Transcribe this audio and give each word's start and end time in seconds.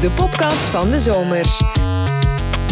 de 0.00 0.10
podcast 0.10 0.54
van 0.68 0.90
de 0.90 0.98
zomer. 0.98 1.44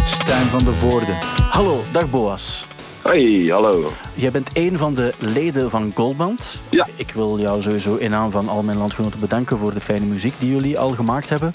Stijn 0.04 0.46
van 0.46 0.64
de 0.64 0.72
Voorde. 0.72 1.12
Hallo, 1.50 1.80
dag 1.92 2.10
Boas. 2.10 2.66
Hoi, 3.02 3.52
hallo. 3.52 3.92
Jij 4.14 4.30
bent 4.30 4.50
een 4.52 4.78
van 4.78 4.94
de 4.94 5.12
leden 5.18 5.70
van 5.70 5.92
Goldband. 5.94 6.60
Ja. 6.68 6.86
Ik 6.96 7.12
wil 7.14 7.38
jou 7.38 7.62
sowieso 7.62 7.94
in 7.96 8.10
naam 8.10 8.30
van 8.30 8.48
al 8.48 8.62
mijn 8.62 8.78
landgenoten 8.78 9.20
bedanken 9.20 9.58
voor 9.58 9.74
de 9.74 9.80
fijne 9.80 10.06
muziek 10.06 10.34
die 10.38 10.50
jullie 10.50 10.78
al 10.78 10.90
gemaakt 10.90 11.28
hebben. 11.28 11.52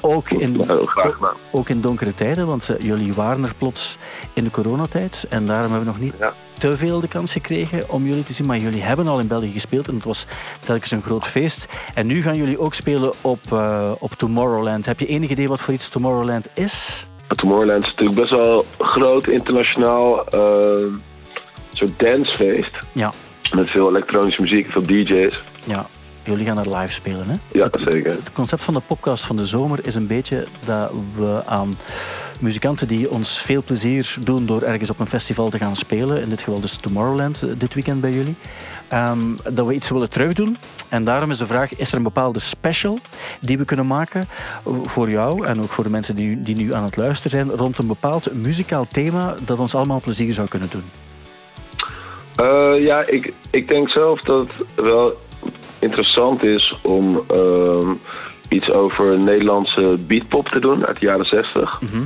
Ook 0.00 0.30
in, 0.30 0.62
Heel 0.66 0.86
graag 0.86 1.14
gedaan. 1.14 1.34
ook 1.50 1.68
in 1.68 1.80
donkere 1.80 2.14
tijden, 2.14 2.46
want 2.46 2.68
eh, 2.68 2.80
jullie 2.80 3.12
waren 3.14 3.44
er 3.44 3.54
plots 3.58 3.98
in 4.32 4.44
de 4.44 4.50
coronatijd. 4.50 5.26
En 5.28 5.46
daarom 5.46 5.72
hebben 5.72 5.92
we 5.92 5.98
nog 5.98 6.00
niet 6.10 6.14
Ja. 6.18 6.32
Te 6.58 6.76
veel 6.76 7.00
de 7.00 7.08
kans 7.08 7.32
gekregen 7.32 7.90
om 7.90 8.04
jullie 8.06 8.22
te 8.24 8.32
zien. 8.32 8.46
Maar 8.46 8.58
jullie 8.58 8.82
hebben 8.82 9.08
al 9.08 9.20
in 9.20 9.26
België 9.26 9.50
gespeeld 9.52 9.88
en 9.88 9.94
het 9.94 10.04
was 10.04 10.26
telkens 10.60 10.90
een 10.90 11.02
groot 11.02 11.26
feest. 11.26 11.68
En 11.94 12.06
nu 12.06 12.22
gaan 12.22 12.36
jullie 12.36 12.58
ook 12.58 12.74
spelen 12.74 13.12
op, 13.20 13.40
eh, 13.52 13.92
op 13.98 14.12
Tomorrowland. 14.14 14.86
Heb 14.86 15.00
je 15.00 15.06
enig 15.06 15.30
idee 15.30 15.48
wat 15.48 15.60
voor 15.60 15.74
iets 15.74 15.88
Tomorrowland 15.88 16.48
is? 16.54 17.06
Tomorrowland 17.28 17.84
is 17.84 17.90
natuurlijk 17.90 18.18
best 18.20 18.30
wel 18.30 18.66
groot, 18.78 19.26
internationaal. 19.26 20.26
eh, 20.26 20.40
soort 21.72 21.98
dancefeest. 21.98 22.70
Ja, 22.92 23.12
Met 23.54 23.68
veel 23.70 23.88
elektronische 23.88 24.42
muziek, 24.42 24.70
veel 24.70 24.82
DJ's. 24.86 25.38
ja. 25.66 25.86
Jullie 26.28 26.46
gaan 26.46 26.58
er 26.58 26.76
live 26.76 26.92
spelen, 26.92 27.28
hè? 27.28 27.58
Ja, 27.58 27.68
zeker. 27.78 28.10
Het 28.10 28.32
concept 28.32 28.64
van 28.64 28.74
de 28.74 28.80
podcast 28.86 29.24
van 29.24 29.36
de 29.36 29.46
zomer 29.46 29.86
is 29.86 29.94
een 29.94 30.06
beetje 30.06 30.44
dat 30.64 30.90
we 31.16 31.42
aan 31.46 31.76
muzikanten 32.38 32.88
die 32.88 33.10
ons 33.10 33.42
veel 33.42 33.62
plezier 33.62 34.16
doen 34.20 34.46
door 34.46 34.62
ergens 34.62 34.90
op 34.90 34.98
een 34.98 35.06
festival 35.06 35.48
te 35.50 35.58
gaan 35.58 35.76
spelen, 35.76 36.22
in 36.22 36.28
dit 36.28 36.42
geval 36.42 36.60
dus 36.60 36.76
Tomorrowland 36.76 37.42
eh, 37.42 37.50
dit 37.58 37.74
weekend 37.74 38.00
bij 38.00 38.10
jullie, 38.10 38.34
ehm, 38.88 39.36
dat 39.52 39.66
we 39.66 39.74
iets 39.74 39.90
willen 39.90 40.10
terugdoen. 40.10 40.56
En 40.88 41.04
daarom 41.04 41.30
is 41.30 41.38
de 41.38 41.46
vraag, 41.46 41.76
is 41.76 41.90
er 41.90 41.96
een 41.96 42.02
bepaalde 42.02 42.38
special 42.38 42.98
die 43.40 43.58
we 43.58 43.64
kunnen 43.64 43.86
maken 43.86 44.28
voor 44.64 45.10
jou 45.10 45.46
en 45.46 45.62
ook 45.62 45.72
voor 45.72 45.84
de 45.84 45.90
mensen 45.90 46.16
die, 46.16 46.42
die 46.42 46.56
nu 46.56 46.74
aan 46.74 46.84
het 46.84 46.96
luisteren 46.96 47.30
zijn, 47.30 47.58
rond 47.58 47.78
een 47.78 47.86
bepaald 47.86 48.34
muzikaal 48.34 48.86
thema 48.90 49.34
dat 49.44 49.58
ons 49.58 49.74
allemaal 49.74 50.00
plezier 50.00 50.32
zou 50.32 50.48
kunnen 50.48 50.70
doen? 50.70 50.84
Eh, 52.36 52.80
ja, 52.80 53.06
ik, 53.06 53.32
ik 53.50 53.68
denk 53.68 53.88
zelf 53.88 54.20
dat 54.20 54.46
het 54.56 54.84
wel 54.84 55.16
interessant 55.78 56.42
is 56.42 56.78
om 56.82 57.20
ehm, 57.28 57.92
iets 58.48 58.70
over 58.70 59.18
Nederlandse 59.18 59.96
beatpop 60.06 60.48
te 60.48 60.60
doen 60.60 60.86
uit 60.86 61.00
de 61.00 61.06
jaren 61.06 61.26
60. 61.26 61.80
Mhm. 61.80 62.02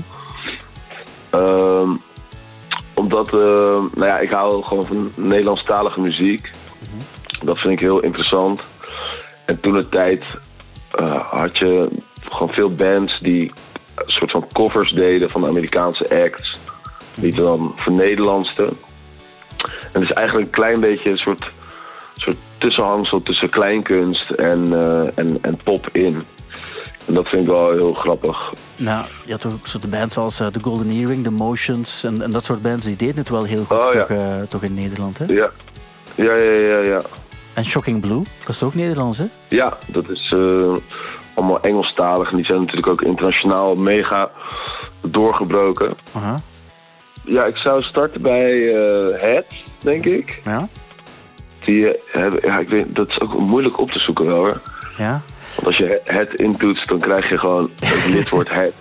Ehm, 1.30 1.90
omdat, 2.94 3.26
eh, 3.26 3.80
nou 3.94 4.06
ja, 4.06 4.18
ik 4.18 4.30
hou 4.30 4.62
gewoon 4.62 4.86
van 4.86 5.10
Nederlandstalige 5.16 6.00
muziek. 6.00 6.50
Dat 7.42 7.58
vind 7.58 7.72
ik 7.72 7.80
heel 7.80 8.00
interessant. 8.00 8.62
En 9.44 9.60
toen 9.60 9.72
de 9.72 9.88
tijd 9.88 10.24
eh, 10.90 11.30
had 11.30 11.58
je 11.58 11.88
gewoon 12.28 12.52
veel 12.52 12.74
bands 12.74 13.20
die 13.20 13.52
een 13.94 14.10
soort 14.10 14.30
van 14.30 14.46
covers 14.52 14.92
deden 14.92 15.30
van 15.30 15.46
Amerikaanse 15.46 16.22
acts. 16.24 16.58
Die 17.14 17.34
dan 17.34 17.72
voor 17.76 17.92
Nederlandste. 17.92 18.62
En 19.92 20.00
het 20.00 20.02
is 20.02 20.12
eigenlijk 20.12 20.46
een 20.46 20.52
klein 20.52 20.80
beetje 20.80 21.10
een 21.10 21.18
soort 21.18 21.50
tussenhangsel 22.62 23.22
tussen 23.22 23.50
kleinkunst 23.50 24.30
en, 24.30 24.68
eh, 24.72 25.18
en, 25.18 25.38
en 25.40 25.56
pop 25.64 25.88
in. 25.92 26.22
En 27.06 27.14
dat 27.14 27.28
vind 27.28 27.42
ik 27.42 27.48
wel 27.48 27.70
heel 27.70 27.92
grappig. 27.92 28.52
Nou, 28.76 29.04
je 29.24 29.32
had 29.32 29.46
ook 29.46 29.66
soort 29.66 29.90
bands 29.90 30.16
als 30.16 30.40
eh, 30.40 30.46
The 30.46 30.60
Golden 30.62 30.90
Earring, 30.90 31.24
The 31.24 31.30
Motions 31.30 32.04
en, 32.04 32.22
en 32.22 32.30
dat 32.30 32.44
soort 32.44 32.62
bands, 32.62 32.86
die 32.86 32.96
deden 32.96 33.16
het 33.16 33.28
wel 33.28 33.44
heel 33.44 33.64
goed 33.64 33.84
Oh, 33.84 33.92
ja. 33.92 34.04
toch, 34.04 34.16
eh, 34.16 34.42
toch 34.48 34.62
in 34.62 34.74
Nederland, 34.74 35.18
hè? 35.18 35.24
Ja, 35.24 35.50
ja, 36.14 36.34
ja, 36.34 36.52
ja. 36.52 36.78
ja. 36.78 37.00
En 37.54 37.64
Shocking 37.64 38.00
Blue, 38.00 38.22
dat 38.38 38.48
is 38.54 38.62
ook 38.62 38.74
Nederlands, 38.74 39.18
hè? 39.18 39.24
Ja, 39.48 39.76
dat 39.86 40.08
is 40.08 40.34
allemaal 41.34 41.60
Engelstalig. 41.60 42.30
En 42.30 42.36
die 42.36 42.46
zijn 42.46 42.58
natuurlijk 42.60 42.86
ook 42.86 43.02
internationaal 43.02 43.74
mega 43.74 44.30
doorgebroken. 45.02 45.92
Ja, 47.24 47.44
ik 47.44 47.56
zou 47.56 47.82
starten 47.82 48.22
bij 48.22 48.52
Het, 49.16 49.46
denk 49.80 50.04
ik. 50.04 50.40
ja, 50.44 50.68
Die 51.64 51.88
eh, 51.88 52.00
hebben, 52.20 52.40
ja, 52.42 52.58
ik 52.58 52.68
weet, 52.68 52.94
dat 52.94 53.08
is 53.08 53.20
ook 53.20 53.38
moeilijk 53.38 53.78
op 53.78 53.90
te 53.90 53.98
zoeken 53.98 54.26
wel 54.26 54.36
hoor. 54.36 54.60
ja. 54.98 55.20
Want 55.54 55.66
als 55.66 55.76
je 55.76 56.00
Het 56.04 56.34
intoetst, 56.34 56.88
dan 56.88 56.98
krijg 56.98 57.28
je 57.30 57.38
gewoon 57.38 57.70
het 57.80 58.06
lidwoord 58.14 58.50
Het. 58.50 58.72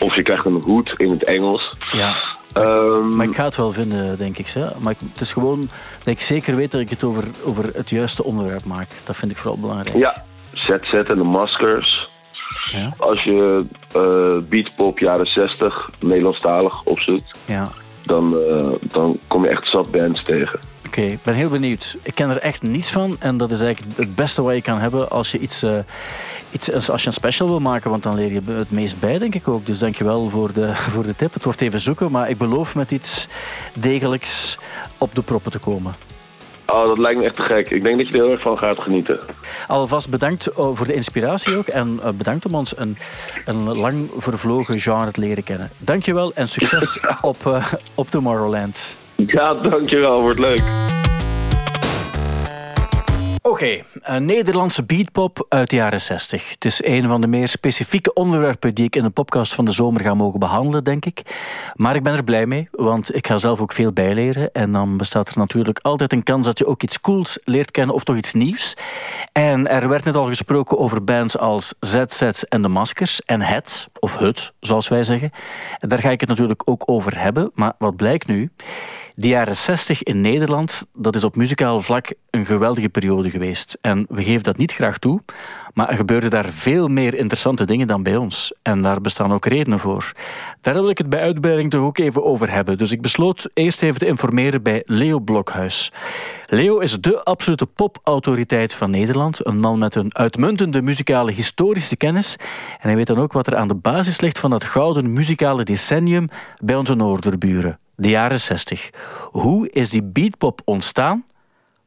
Of 0.00 0.14
je 0.16 0.22
krijgt 0.22 0.44
een 0.44 0.60
hoed 0.64 0.94
in 0.96 1.10
het 1.10 1.24
Engels. 1.24 1.76
ja. 1.92 2.16
Ehm, 2.52 3.16
Maar 3.16 3.26
ik 3.26 3.34
ga 3.34 3.44
het 3.44 3.56
wel 3.56 3.72
vinden, 3.72 4.18
denk 4.18 4.38
ik. 4.38 4.48
Hè? 4.48 4.66
Maar 4.78 4.94
het 5.12 5.20
is 5.20 5.32
gewoon 5.32 5.68
dat 5.98 6.06
ik 6.14 6.20
zeker 6.20 6.56
weet 6.56 6.70
dat 6.70 6.80
ik 6.80 6.90
het 6.90 7.04
over, 7.04 7.24
over 7.44 7.70
het 7.74 7.90
juiste 7.90 8.24
onderwerp 8.24 8.64
maak. 8.64 8.88
Dat 9.04 9.16
vind 9.16 9.30
ik 9.30 9.36
vooral 9.36 9.60
belangrijk. 9.60 9.96
ja, 9.96 10.24
ZZ 10.52 10.92
en 10.92 11.04
de 11.04 11.14
Maskers. 11.28 12.08
Ja, 12.72 12.92
Als 12.96 13.22
je 13.22 13.66
eh 13.92 14.48
beatpop 14.48 14.98
jaren 14.98 15.26
60, 15.26 15.90
Nederlandstalig 16.00 16.82
opzoekt, 16.82 17.38
ja. 17.44 17.68
dan, 18.04 18.36
eh, 18.38 18.66
dan 18.80 19.18
kom 19.28 19.42
je 19.44 19.48
echt 19.50 19.66
zat 19.68 19.90
bands 19.90 20.24
tegen. 20.24 20.60
Oké, 20.86 21.00
ik 21.00 21.22
ben 21.22 21.34
heel 21.34 21.48
benieuwd. 21.48 21.96
Ik 22.02 22.14
ken 22.14 22.30
er 22.30 22.38
echt 22.38 22.62
niets 22.62 22.90
van 22.90 23.16
en 23.18 23.36
dat 23.36 23.50
is 23.50 23.60
eigenlijk 23.60 23.98
het 23.98 24.14
beste 24.14 24.42
wat 24.42 24.54
je 24.54 24.62
kan 24.62 24.78
hebben 24.78 25.10
als 25.10 25.30
je 25.30 25.38
iets, 25.38 25.62
eh, 25.62 25.78
iets 26.50 26.90
als 26.90 27.00
je 27.00 27.06
een 27.06 27.12
special 27.12 27.48
wil 27.48 27.60
maken, 27.60 27.90
want 27.90 28.02
dan 28.02 28.14
leer 28.14 28.32
je 28.32 28.40
het 28.46 28.70
meest 28.70 29.00
bij, 29.00 29.18
denk 29.18 29.34
ik 29.34 29.48
ook. 29.48 29.66
Dus 29.66 29.78
dankjewel 29.78 30.28
voor 30.28 30.52
de, 30.52 30.74
voor 30.92 31.02
de 31.02 31.16
tip. 31.16 31.34
Het 31.34 31.44
wordt 31.44 31.60
even 31.60 31.80
zoeken, 31.80 32.10
maar 32.10 32.30
ik 32.30 32.38
beloof 32.38 32.74
met 32.74 32.90
iets 32.90 33.28
degelijks 33.74 34.58
op 34.98 35.14
de 35.14 35.22
proppen 35.22 35.50
te 35.52 35.58
komen. 35.58 35.94
Oh, 36.66 36.86
dat 36.86 36.98
lijkt 36.98 37.18
me 37.18 37.24
echt 37.24 37.34
te 37.36 37.42
gek. 37.42 37.70
Ik 37.70 37.82
denk 37.82 37.96
dat 37.96 38.06
je 38.06 38.12
er 38.12 38.24
heel 38.24 38.32
erg 38.32 38.42
van 38.42 38.58
gaat 38.58 38.82
genieten. 38.82 39.18
Alvast 39.66 40.10
bedankt 40.10 40.46
eh, 40.46 40.68
voor 40.72 40.86
de 40.86 40.94
inspiratie 40.94 41.56
ook 41.56 41.66
en 41.66 41.98
eh, 42.02 42.10
bedankt 42.12 42.46
om 42.46 42.54
ons 42.54 42.78
een, 42.78 42.96
een 43.44 43.76
lang 43.76 44.10
vervlogen 44.16 44.78
genre 44.78 45.10
te 45.10 45.20
leren 45.20 45.42
kennen. 45.42 45.70
Dankjewel 45.84 46.32
en 46.34 46.48
succes 46.48 47.00
op, 47.20 47.62
op 47.94 48.10
Tomorrowland. 48.10 48.98
Ja, 49.16 49.52
dankjewel. 49.52 50.20
Wordt 50.20 50.38
leuk. 50.38 50.62
Oké, 53.46 53.82
een 54.00 54.24
Nederlandse 54.24 54.84
beatpop 54.84 55.46
uit 55.48 55.70
de 55.70 55.76
jaren 55.76 56.00
60. 56.00 56.50
Het 56.50 56.64
is 56.64 56.84
een 56.84 57.08
van 57.08 57.20
de 57.20 57.26
meer 57.26 57.48
specifieke 57.48 58.12
onderwerpen 58.12 58.74
die 58.74 58.84
ik 58.84 58.96
in 58.96 59.02
de 59.02 59.10
podcast 59.10 59.54
van 59.54 59.64
de 59.64 59.70
zomer 59.70 60.00
ga 60.00 60.14
mogen 60.14 60.40
behandelen, 60.40 60.84
denk 60.84 61.04
ik. 61.04 61.22
Maar 61.74 61.94
ik 61.94 62.02
ben 62.02 62.12
er 62.12 62.24
blij 62.24 62.46
mee, 62.46 62.68
want 62.70 63.14
ik 63.14 63.26
ga 63.26 63.38
zelf 63.38 63.60
ook 63.60 63.72
veel 63.72 63.92
bijleren. 63.92 64.52
En 64.52 64.72
dan 64.72 64.96
bestaat 64.96 65.28
er 65.28 65.38
natuurlijk 65.38 65.78
altijd 65.78 66.12
een 66.12 66.22
kans 66.22 66.46
dat 66.46 66.58
je 66.58 66.66
ook 66.66 66.82
iets 66.82 67.00
cools 67.00 67.38
leert 67.44 67.70
kennen 67.70 67.94
of 67.94 68.04
toch 68.04 68.16
iets 68.16 68.32
nieuws. 68.32 68.76
En 69.32 69.68
er 69.68 69.88
werd 69.88 70.04
net 70.04 70.16
al 70.16 70.26
gesproken 70.26 70.78
over 70.78 71.04
bands 71.04 71.38
als 71.38 71.74
ZZ 71.80 72.22
en 72.22 72.62
de 72.62 72.68
Maskers 72.68 73.22
en 73.22 73.40
Het, 73.40 73.86
of 74.00 74.18
Het, 74.18 74.52
zoals 74.60 74.88
wij 74.88 75.04
zeggen. 75.04 75.30
En 75.78 75.88
daar 75.88 75.98
ga 76.00 76.10
ik 76.10 76.20
het 76.20 76.28
natuurlijk 76.28 76.62
ook 76.64 76.82
over 76.86 77.20
hebben. 77.20 77.50
Maar 77.54 77.72
wat 77.78 77.96
blijkt 77.96 78.26
nu? 78.26 78.50
De 79.18 79.28
jaren 79.28 79.56
60 79.56 80.02
in 80.02 80.20
Nederland, 80.20 80.86
dat 80.92 81.14
is 81.14 81.24
op 81.24 81.36
muzikaal 81.36 81.80
vlak 81.80 82.12
een 82.30 82.46
geweldige 82.46 82.88
periode 82.88 83.30
geweest. 83.38 83.78
En 83.80 84.06
we 84.08 84.22
geven 84.22 84.42
dat 84.42 84.56
niet 84.56 84.72
graag 84.72 84.98
toe, 84.98 85.22
maar 85.74 85.88
er 85.88 85.96
gebeurden 85.96 86.30
daar 86.30 86.44
veel 86.44 86.88
meer 86.88 87.14
interessante 87.14 87.64
dingen 87.64 87.86
dan 87.86 88.02
bij 88.02 88.16
ons. 88.16 88.52
En 88.62 88.82
daar 88.82 89.00
bestaan 89.00 89.32
ook 89.32 89.46
redenen 89.46 89.78
voor. 89.78 90.12
Daar 90.60 90.74
wil 90.74 90.88
ik 90.88 90.98
het 90.98 91.08
bij 91.08 91.20
uitbreiding 91.20 91.70
toch 91.70 91.80
ook 91.80 91.98
even 91.98 92.24
over 92.24 92.50
hebben. 92.50 92.78
Dus 92.78 92.92
ik 92.92 93.00
besloot 93.00 93.48
eerst 93.54 93.82
even 93.82 93.98
te 93.98 94.06
informeren 94.06 94.62
bij 94.62 94.82
Leo 94.86 95.20
Blokhuis. 95.20 95.92
Leo 96.46 96.78
is 96.78 97.00
de 97.00 97.24
absolute 97.24 97.66
popautoriteit 97.66 98.74
van 98.74 98.90
Nederland. 98.90 99.46
Een 99.46 99.60
man 99.60 99.78
met 99.78 99.94
een 99.94 100.16
uitmuntende 100.16 100.82
muzikale 100.82 101.32
historische 101.32 101.96
kennis. 101.96 102.36
En 102.78 102.88
hij 102.88 102.96
weet 102.96 103.06
dan 103.06 103.18
ook 103.18 103.32
wat 103.32 103.46
er 103.46 103.56
aan 103.56 103.68
de 103.68 103.74
basis 103.74 104.20
ligt 104.20 104.38
van 104.38 104.50
dat 104.50 104.64
gouden 104.64 105.12
muzikale 105.12 105.64
decennium 105.64 106.28
bij 106.64 106.76
onze 106.76 106.94
noorderburen. 106.94 107.78
De 107.96 108.08
jaren 108.08 108.40
60. 108.40 108.90
Hoe 109.30 109.70
is 109.70 109.90
die 109.90 110.02
beatpop 110.02 110.60
ontstaan? 110.64 111.24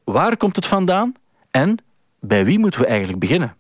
Waar 0.04 0.38
komt 0.38 0.56
het 0.56 0.66
vandaan? 0.66 1.14
En 1.52 1.78
bij 2.20 2.46
wie 2.46 2.60
moeten 2.60 2.82
we 2.82 2.88
eigenlijk 2.88 3.20
beginnen? 3.20 3.58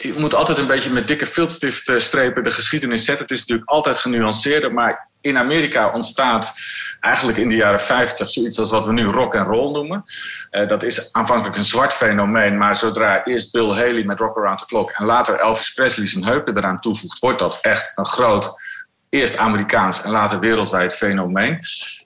je 0.00 0.14
moet 0.18 0.34
altijd 0.34 0.58
een 0.58 0.66
beetje 0.66 0.92
met 0.92 1.08
dikke 1.08 1.26
viltstift 1.26 1.88
eh, 1.88 2.34
de 2.34 2.50
geschiedenis 2.50 3.04
zetten. 3.04 3.24
Het 3.26 3.34
is 3.34 3.40
natuurlijk 3.40 3.70
altijd 3.70 3.98
genuanceerder, 3.98 4.72
maar 4.72 5.08
in 5.20 5.38
Amerika 5.38 5.92
ontstaat 5.92 6.54
eigenlijk 7.00 7.38
in 7.38 7.48
de 7.48 7.54
jaren 7.54 7.80
50 7.80 8.30
zoiets 8.30 8.58
als 8.58 8.70
wat 8.70 8.86
we 8.86 8.92
nu 8.92 9.04
rock 9.04 9.36
and 9.36 9.46
roll 9.46 9.72
noemen. 9.72 10.02
Eh, 10.50 10.66
dat 10.66 10.82
is 10.82 11.12
aanvankelijk 11.12 11.56
een 11.56 11.64
zwart 11.64 11.92
fenomeen, 11.92 12.58
maar 12.58 12.76
zodra 12.76 13.24
eerst 13.24 13.52
Bill 13.52 13.68
Haley 13.68 14.04
met 14.04 14.20
Rock 14.20 14.36
Around 14.36 14.58
the 14.58 14.66
Clock 14.66 14.90
en 14.90 15.06
later 15.06 15.40
Elvis 15.40 15.72
Presley 15.72 16.06
zijn 16.06 16.24
heupen 16.24 16.56
eraan 16.56 16.80
toevoegt, 16.80 17.18
wordt 17.18 17.38
dat 17.38 17.58
echt 17.62 17.92
een 17.94 18.06
groot, 18.06 18.62
eerst 19.08 19.36
Amerikaans 19.36 20.02
en 20.02 20.10
later 20.10 20.40
wereldwijd 20.40 20.94
fenomeen. 20.94 21.58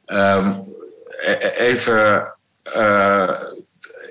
Ehm, 0.05 0.53
e- 1.21 1.37
e- 1.39 1.49
even 1.49 2.33
eh, 2.63 3.31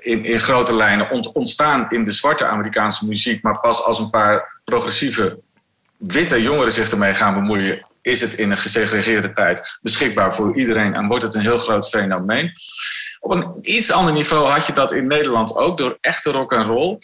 in, 0.02 0.24
in 0.24 0.40
grote 0.40 0.74
lijnen 0.74 1.10
ont- 1.10 1.32
ontstaan 1.32 1.86
in 1.90 2.04
de 2.04 2.12
zwarte 2.12 2.46
Amerikaanse 2.46 3.06
muziek, 3.06 3.42
maar 3.42 3.60
pas 3.60 3.84
als 3.84 3.98
een 3.98 4.10
paar 4.10 4.60
progressieve 4.64 5.40
witte 5.96 6.42
jongeren 6.42 6.72
zich 6.72 6.90
ermee 6.90 7.14
gaan 7.14 7.34
bemoeien, 7.34 7.86
is 8.02 8.20
het 8.20 8.34
in 8.34 8.50
een 8.50 8.58
gesegregeerde 8.58 9.32
tijd 9.32 9.78
beschikbaar 9.82 10.34
voor 10.34 10.56
iedereen 10.56 10.94
en 10.94 11.06
wordt 11.06 11.22
het 11.22 11.34
een 11.34 11.40
heel 11.40 11.58
groot 11.58 11.88
fenomeen. 11.88 12.52
Op 13.20 13.30
een 13.30 13.58
iets 13.62 13.92
ander 13.92 14.12
niveau 14.12 14.50
had 14.50 14.66
je 14.66 14.72
dat 14.72 14.92
in 14.92 15.06
Nederland 15.06 15.56
ook 15.56 15.78
door 15.78 15.98
echte 16.00 16.30
rock 16.30 16.52
en 16.52 16.64
roll. 16.64 16.98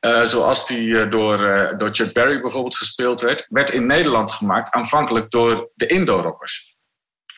Uh, 0.00 0.24
zoals 0.24 0.66
die 0.66 1.08
door, 1.08 1.38
door 1.78 1.88
Chuck 1.92 2.12
Berry 2.12 2.40
bijvoorbeeld 2.40 2.76
gespeeld 2.76 3.20
werd, 3.20 3.46
werd 3.48 3.70
in 3.70 3.86
Nederland 3.86 4.32
gemaakt 4.32 4.72
aanvankelijk 4.72 5.30
door 5.30 5.70
de 5.74 5.86
Indo-rockers. 5.86 6.67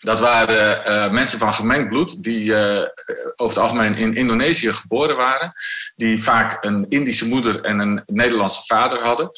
Dat 0.01 0.21
waren 0.21 0.89
uh, 0.89 1.11
mensen 1.11 1.39
van 1.39 1.53
gemengd 1.53 1.89
bloed 1.89 2.23
die 2.23 2.45
uh, 2.45 2.79
over 3.37 3.57
het 3.57 3.59
algemeen 3.59 3.97
in 3.97 4.15
Indonesië 4.15 4.73
geboren 4.73 5.17
waren. 5.17 5.53
Die 5.97 6.23
vaak 6.23 6.65
een 6.65 6.87
Indische 6.89 7.29
moeder 7.29 7.61
en 7.61 7.79
een 7.79 8.03
Nederlandse 8.07 8.63
vader 8.67 9.03
hadden. 9.03 9.29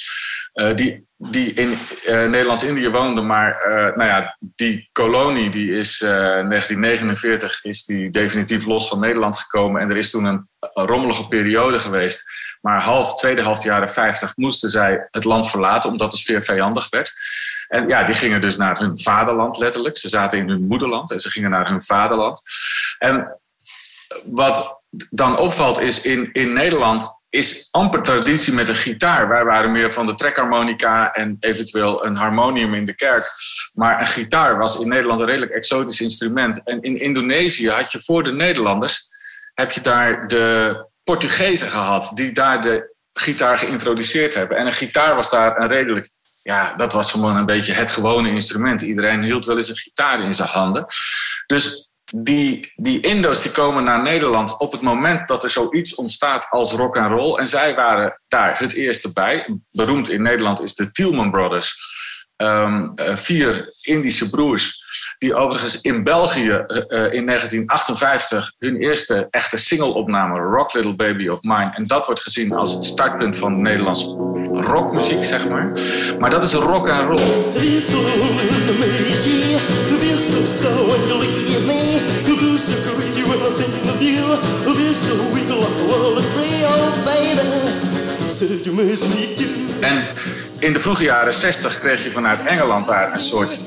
Uh, 0.54 0.74
die, 0.74 1.06
die 1.16 1.52
in 1.52 1.78
Nederlands-Indië 2.06 2.88
woonden, 2.88 3.26
maar 3.26 3.56
nou 3.96 4.04
ja, 4.04 4.36
die 4.38 4.88
kolonie 4.92 5.50
die 5.50 5.78
is 5.78 5.98
1949 5.98 7.64
is 7.64 7.84
die 7.84 8.10
definitief 8.10 8.66
los 8.66 8.88
van 8.88 9.00
Nederland 9.00 9.38
gekomen. 9.38 9.80
En 9.80 9.90
er 9.90 9.96
is 9.96 10.10
toen 10.10 10.24
een, 10.24 10.48
een 10.58 10.86
rommelige 10.86 11.28
periode 11.28 11.78
geweest. 11.78 12.24
Maar 12.62 12.82
half, 12.82 13.14
tweede 13.14 13.42
half 13.42 13.64
jaren 13.64 13.88
50 13.88 14.36
moesten 14.36 14.70
zij 14.70 15.08
het 15.10 15.24
land 15.24 15.50
verlaten 15.50 15.90
omdat 15.90 16.10
de 16.10 16.16
sfeer 16.16 16.42
vijandig 16.42 16.88
werd. 16.90 17.12
En 17.72 17.88
ja, 17.88 18.04
die 18.04 18.14
gingen 18.14 18.40
dus 18.40 18.56
naar 18.56 18.78
hun 18.78 18.98
vaderland 18.98 19.58
letterlijk. 19.58 19.96
Ze 19.96 20.08
zaten 20.08 20.38
in 20.38 20.48
hun 20.48 20.66
moederland 20.66 21.10
en 21.10 21.20
ze 21.20 21.30
gingen 21.30 21.50
naar 21.50 21.69
hun 21.69 21.80
vaderland. 21.80 22.42
En 22.98 23.40
wat 24.24 24.82
dan 25.10 25.38
opvalt 25.38 25.80
is 25.80 26.00
in, 26.00 26.32
in 26.32 26.52
Nederland 26.52 27.20
is 27.28 27.69
amper 27.70 28.02
traditie 28.02 28.52
met 28.52 28.69
een 28.69 28.76
gitaar. 28.76 29.28
Wij 29.28 29.44
waren 29.44 29.72
meer 29.72 29.92
van 29.92 30.06
de 30.06 30.14
trekharmonica 30.14 31.12
en 31.14 31.36
eventueel 31.40 32.04
een 32.04 32.16
harmonium 32.16 32.74
in 32.74 32.84
de 32.84 32.94
kerk. 32.94 33.30
Maar 33.72 34.00
een 34.00 34.06
gitaar 34.06 34.58
was 34.58 34.80
in 34.80 34.88
Nederland 34.88 35.20
een 35.20 35.26
redelijk 35.26 35.52
exotisch 35.52 36.00
instrument. 36.00 36.64
En 36.64 36.80
in 36.80 37.00
Indonesië 37.00 37.70
had 37.70 37.92
je 37.92 38.00
voor 38.00 38.22
de 38.22 38.32
Nederlanders... 38.32 39.04
heb 39.54 39.70
je 39.70 39.80
daar 39.80 40.26
de 40.28 40.76
Portugezen 41.04 41.69
gehad 41.69 42.10
die 42.14 42.32
daar 42.32 42.62
de 42.62 42.94
gitaar 43.12 43.58
geïntroduceerd 43.58 44.34
hebben. 44.34 44.56
En 44.56 44.66
een 44.66 44.72
gitaar 44.72 45.14
was 45.14 45.30
daar 45.30 45.60
een 45.60 45.69
redelijk 45.69 46.10
ja, 46.42 46.74
dat 46.74 46.92
was 46.92 47.10
gewoon 47.10 47.36
een 47.36 47.46
beetje 47.46 47.72
het 47.72 47.90
gewone 47.90 48.30
instrument. 48.30 48.82
Iedereen 48.82 49.22
hield 49.22 49.44
wel 49.44 49.56
eens 49.56 49.68
een 49.68 49.76
gitaar 49.76 50.22
in 50.22 50.34
zijn 50.34 50.48
handen. 50.48 50.84
Dus 51.46 51.92
die, 52.14 52.72
die 52.76 53.00
Indo's 53.00 53.42
die 53.42 53.52
komen 53.52 53.84
naar 53.84 54.02
Nederland 54.02 54.58
op 54.58 54.72
het 54.72 54.80
moment 54.80 55.28
dat 55.28 55.42
er 55.42 55.50
zoiets 55.50 55.94
ontstaat 55.94 56.46
als 56.50 56.72
rock 56.72 56.96
and 56.96 57.10
roll. 57.10 57.38
En 57.38 57.46
zij 57.46 57.74
waren 57.74 58.20
daar 58.28 58.58
het 58.58 58.74
eerste 58.74 59.12
bij. 59.12 59.60
Beroemd 59.70 60.10
in 60.10 60.22
Nederland 60.22 60.62
is 60.62 60.74
de 60.74 60.90
Tielman 60.90 61.30
Brothers. 61.30 61.76
Um, 62.42 62.92
vier 62.96 63.72
Indische 63.80 64.30
broers. 64.30 64.84
Die 65.18 65.34
overigens 65.34 65.80
in 65.80 66.02
België 66.04 66.48
uh, 66.48 67.12
in 67.12 67.26
1958 67.26 68.52
hun 68.58 68.76
eerste 68.76 69.28
echte 69.30 69.56
single 69.56 69.94
opnamen, 69.94 70.40
Rock 70.40 70.74
Little 70.74 70.94
Baby 70.94 71.28
of 71.28 71.42
Mine. 71.42 71.70
En 71.74 71.84
dat 71.84 72.06
wordt 72.06 72.20
gezien 72.20 72.52
als 72.52 72.74
het 72.74 72.84
startpunt 72.84 73.36
van 73.36 73.60
Nederlands 73.60 74.04
rockmuziek, 74.52 75.24
zeg 75.24 75.48
maar. 75.48 75.72
Maar 76.18 76.30
dat 76.30 76.44
is 76.44 76.52
rock 76.52 76.88
and 76.88 77.08
roll. 77.08 77.52
En 89.80 90.02
in 90.62 90.72
de 90.72 90.80
vroege 90.80 91.02
jaren 91.02 91.34
60 91.34 91.78
kreeg 91.78 92.02
je 92.02 92.10
vanuit 92.10 92.44
Engeland 92.44 92.86
daar 92.86 93.12
een 93.12 93.18
soort 93.18 93.60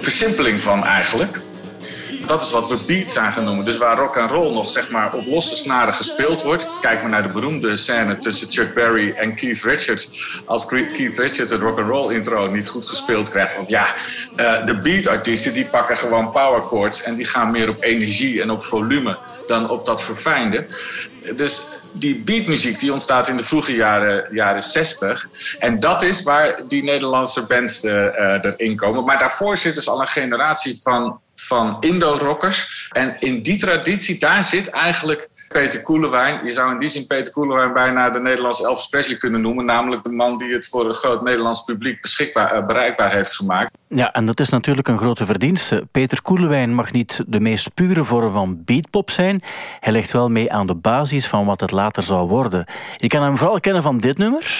versimpeling 0.00 0.60
van 0.60 0.84
eigenlijk. 0.84 1.40
Dat 2.26 2.42
is 2.42 2.50
wat 2.50 2.68
we 2.68 2.76
beats 2.86 3.12
zijn 3.12 3.32
gaan 3.32 3.44
noemen. 3.44 3.64
Dus 3.64 3.76
waar 3.76 3.96
rock 3.96 4.16
and 4.16 4.30
roll 4.30 4.52
nog 4.52 4.68
zeg 4.68 4.90
maar 4.90 5.14
op 5.14 5.26
losse 5.26 5.56
snaren 5.56 5.94
gespeeld 5.94 6.42
wordt. 6.42 6.66
Kijk 6.80 7.00
maar 7.00 7.10
naar 7.10 7.22
de 7.22 7.28
beroemde 7.28 7.76
scène 7.76 8.18
tussen 8.18 8.50
Chuck 8.50 8.74
Berry 8.74 9.14
en 9.16 9.34
Keith 9.34 9.62
Richards. 9.62 10.08
Als 10.44 10.66
Keith 10.66 11.18
Richards 11.18 11.50
het 11.50 11.60
rock 11.60 11.78
and 11.78 11.88
roll 11.88 12.14
intro 12.14 12.50
niet 12.50 12.68
goed 12.68 12.88
gespeeld 12.88 13.28
krijgt. 13.28 13.56
Want 13.56 13.68
ja, 13.68 13.94
uh, 14.36 14.66
de 14.66 14.78
beatartiesten 14.80 15.52
die 15.52 15.64
pakken 15.64 15.96
gewoon 15.96 16.30
power 16.30 16.60
chords 16.60 17.02
en 17.02 17.14
die 17.14 17.26
gaan 17.26 17.50
meer 17.50 17.68
op 17.68 17.82
energie 17.82 18.42
en 18.42 18.50
op 18.50 18.62
volume 18.62 19.16
dan 19.46 19.70
op 19.70 19.86
dat 19.86 20.02
verfijnde. 20.02 20.66
Dus 21.36 21.62
die 21.98 22.22
beatmuziek 22.24 22.80
die 22.80 22.92
ontstaat 22.92 23.28
in 23.28 23.36
de 23.36 23.44
vroege 23.44 23.74
jaren, 23.74 24.26
jaren 24.30 24.62
60. 24.62 25.28
En 25.58 25.80
dat 25.80 26.02
is 26.02 26.22
waar 26.22 26.60
die 26.68 26.84
Nederlandse 26.84 27.46
bands 27.46 27.84
uh, 27.84 27.92
erin 28.42 28.76
komen. 28.76 29.04
Maar 29.04 29.18
daarvoor 29.18 29.56
zit 29.56 29.74
dus 29.74 29.88
al 29.88 30.00
een 30.00 30.06
generatie 30.06 30.80
van 30.82 31.20
van 31.46 31.76
Indo-rockers. 31.80 32.88
En 32.92 33.16
in 33.18 33.42
die 33.42 33.56
traditie, 33.56 34.18
daar 34.18 34.44
zit 34.44 34.70
eigenlijk 34.70 35.28
Peter 35.48 35.82
Koelewijn. 35.82 36.46
Je 36.46 36.52
zou 36.52 36.72
in 36.72 36.78
die 36.78 36.88
zin 36.88 37.06
Peter 37.06 37.32
Koelewijn 37.32 37.72
bijna 37.72 38.10
de 38.10 38.20
Nederlandse 38.20 38.66
Elvis 38.66 38.86
Presley 38.86 39.16
kunnen 39.16 39.40
noemen. 39.40 39.64
Namelijk 39.64 40.02
de 40.02 40.10
man 40.10 40.38
die 40.38 40.52
het 40.52 40.68
voor 40.68 40.88
een 40.88 40.94
groot 40.94 41.22
Nederlands 41.22 41.64
publiek 41.64 42.00
beschikbaar, 42.00 42.56
uh, 42.56 42.66
bereikbaar 42.66 43.12
heeft 43.12 43.34
gemaakt. 43.34 43.78
Ja, 43.88 44.12
en 44.12 44.26
dat 44.26 44.40
is 44.40 44.48
natuurlijk 44.48 44.88
een 44.88 44.98
grote 44.98 45.26
verdienste. 45.26 45.88
Peter 45.90 46.22
Koelewijn 46.22 46.74
mag 46.74 46.92
niet 46.92 47.24
de 47.26 47.40
meest 47.40 47.74
pure 47.74 48.04
vorm 48.04 48.32
van 48.32 48.62
beatpop 48.64 49.10
zijn. 49.10 49.42
Hij 49.80 49.92
legt 49.92 50.12
wel 50.12 50.28
mee 50.28 50.52
aan 50.52 50.66
de 50.66 50.74
basis 50.74 51.26
van 51.26 51.44
wat 51.44 51.60
het 51.60 51.70
later 51.70 52.02
zou 52.02 52.28
worden. 52.28 52.66
Je 52.96 53.08
kan 53.08 53.22
hem 53.22 53.38
vooral 53.38 53.60
kennen 53.60 53.82
van 53.82 53.98
dit 53.98 54.18
nummer. 54.18 54.56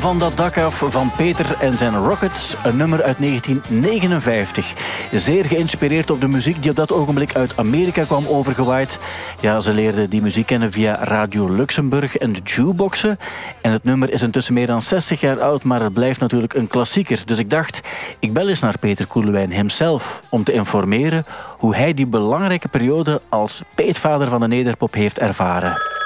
Van 0.00 0.18
dat 0.18 0.36
dak 0.36 0.58
af 0.58 0.84
van 0.88 1.10
Peter 1.16 1.56
en 1.60 1.72
zijn 1.72 1.96
Rockets, 1.96 2.56
een 2.64 2.76
nummer 2.76 3.02
uit 3.02 3.18
1959. 3.18 4.72
Zeer 5.12 5.44
geïnspireerd 5.44 6.10
op 6.10 6.20
de 6.20 6.28
muziek 6.28 6.62
die 6.62 6.70
op 6.70 6.76
dat 6.76 6.92
ogenblik 6.92 7.34
uit 7.34 7.56
Amerika 7.56 8.04
kwam 8.04 8.26
overgewaaid. 8.26 8.98
Ja, 9.40 9.60
ze 9.60 9.72
leerden 9.72 10.10
die 10.10 10.22
muziek 10.22 10.46
kennen 10.46 10.72
via 10.72 11.04
Radio 11.04 11.50
Luxemburg 11.50 12.16
en 12.16 12.32
de 12.32 12.40
jukeboxen. 12.44 13.16
En 13.60 13.72
het 13.72 13.84
nummer 13.84 14.12
is 14.12 14.22
intussen 14.22 14.54
meer 14.54 14.66
dan 14.66 14.82
60 14.82 15.20
jaar 15.20 15.40
oud, 15.40 15.62
maar 15.62 15.82
het 15.82 15.92
blijft 15.92 16.20
natuurlijk 16.20 16.54
een 16.54 16.68
klassieker. 16.68 17.22
Dus 17.24 17.38
ik 17.38 17.50
dacht, 17.50 17.80
ik 18.18 18.32
bel 18.32 18.48
eens 18.48 18.60
naar 18.60 18.78
Peter 18.78 19.06
Koelewijn 19.06 19.52
hemzelf 19.52 20.22
om 20.28 20.44
te 20.44 20.52
informeren 20.52 21.26
hoe 21.58 21.76
hij 21.76 21.94
die 21.94 22.06
belangrijke 22.06 22.68
periode 22.68 23.20
als 23.28 23.62
peetvader 23.74 24.28
van 24.28 24.40
de 24.40 24.48
nederpop 24.48 24.94
heeft 24.94 25.18
ervaren 25.18 25.97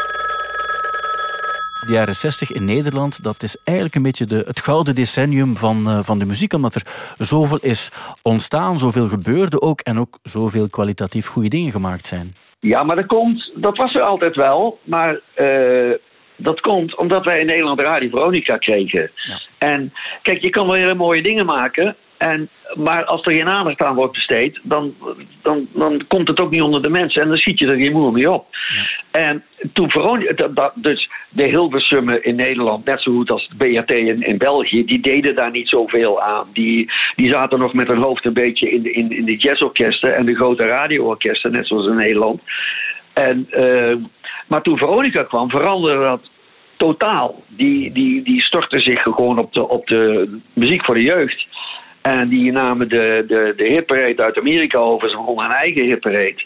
de 1.86 1.92
jaren 1.92 2.14
60 2.14 2.52
in 2.52 2.64
Nederland, 2.64 3.22
dat 3.22 3.42
is 3.42 3.56
eigenlijk 3.64 3.96
een 3.96 4.02
beetje 4.02 4.26
de, 4.26 4.42
het 4.46 4.60
gouden 4.60 4.94
decennium 4.94 5.56
van, 5.56 5.88
uh, 5.88 5.98
van 6.02 6.18
de 6.18 6.24
muziek. 6.24 6.52
Omdat 6.52 6.74
er 6.74 7.14
zoveel 7.18 7.58
is 7.58 7.90
ontstaan, 8.22 8.78
zoveel 8.78 9.08
gebeurde 9.08 9.60
ook 9.60 9.80
en 9.80 9.98
ook 9.98 10.18
zoveel 10.22 10.68
kwalitatief 10.68 11.26
goede 11.26 11.48
dingen 11.48 11.72
gemaakt 11.72 12.06
zijn. 12.06 12.36
Ja, 12.60 12.82
maar 12.82 12.96
dat 12.96 13.06
komt, 13.06 13.50
dat 13.54 13.76
was 13.76 13.94
er 13.94 14.02
altijd 14.02 14.36
wel. 14.36 14.78
Maar 14.84 15.20
uh, 15.36 15.92
dat 16.36 16.60
komt 16.60 16.96
omdat 16.96 17.24
wij 17.24 17.40
in 17.40 17.46
Nederland 17.46 17.80
Radio 17.80 18.08
Veronica 18.08 18.56
kregen. 18.56 19.10
Ja. 19.14 19.40
En 19.58 19.92
kijk, 20.22 20.40
je 20.42 20.50
kan 20.50 20.66
wel 20.66 20.76
hele 20.76 20.94
mooie 20.94 21.22
dingen 21.22 21.46
maken. 21.46 21.96
En, 22.22 22.48
maar 22.74 23.04
als 23.04 23.24
er 23.24 23.32
geen 23.32 23.48
aandacht 23.48 23.80
aan 23.80 23.94
wordt 23.94 24.12
besteed, 24.12 24.60
dan, 24.62 24.94
dan, 25.42 25.68
dan 25.72 26.04
komt 26.08 26.28
het 26.28 26.42
ook 26.42 26.50
niet 26.50 26.62
onder 26.62 26.82
de 26.82 26.90
mensen. 26.90 27.22
En 27.22 27.28
dan 27.28 27.36
schiet 27.36 27.58
je 27.58 27.66
er 27.66 27.76
geen 27.76 27.92
moer 27.92 28.12
mee 28.12 28.30
op. 28.30 28.46
Ja. 28.50 28.84
En 29.10 29.44
toen 29.72 29.90
Veronica, 29.90 30.72
dus 30.74 31.10
de 31.28 31.44
Hilversummen 31.44 32.24
in 32.24 32.36
Nederland, 32.36 32.84
net 32.84 33.02
zo 33.02 33.12
goed 33.12 33.30
als 33.30 33.50
BRT 33.56 33.94
in, 33.94 34.22
in 34.22 34.38
België, 34.38 34.84
die 34.84 35.00
deden 35.00 35.36
daar 35.36 35.50
niet 35.50 35.68
zoveel 35.68 36.22
aan. 36.22 36.46
Die, 36.52 36.90
die 37.16 37.30
zaten 37.30 37.58
nog 37.58 37.72
met 37.72 37.88
hun 37.88 38.04
hoofd 38.04 38.24
een 38.24 38.32
beetje 38.32 38.70
in 38.70 38.82
de, 38.82 38.92
in, 38.92 39.10
in 39.10 39.24
de 39.24 39.36
jazzorkesten 39.36 40.16
en 40.16 40.26
de 40.26 40.34
grote 40.34 40.64
radioorkesten, 40.64 41.52
net 41.52 41.66
zoals 41.66 41.86
in 41.86 41.96
Nederland. 41.96 42.40
En, 43.12 43.46
uh, 43.50 43.96
maar 44.48 44.62
toen 44.62 44.78
Veronica 44.78 45.22
kwam, 45.22 45.50
veranderde 45.50 46.04
dat 46.04 46.30
totaal. 46.76 47.42
Die, 47.48 47.92
die, 47.92 48.22
die 48.22 48.42
stortte 48.42 48.80
zich 48.80 49.02
gewoon 49.02 49.38
op 49.38 49.52
de, 49.52 49.68
op 49.68 49.86
de 49.86 50.28
muziek 50.52 50.84
voor 50.84 50.94
de 50.94 51.02
jeugd. 51.02 51.46
En 52.02 52.28
die 52.28 52.52
namen 52.52 52.88
de, 52.88 53.24
de, 53.26 53.52
de 53.56 53.64
hitparade 53.64 54.22
uit 54.22 54.38
Amerika 54.38 54.78
over. 54.78 55.10
Ze 55.10 55.16
begonnen 55.16 55.44
een 55.44 55.50
eigen 55.50 55.84
hitparade. 55.84 56.44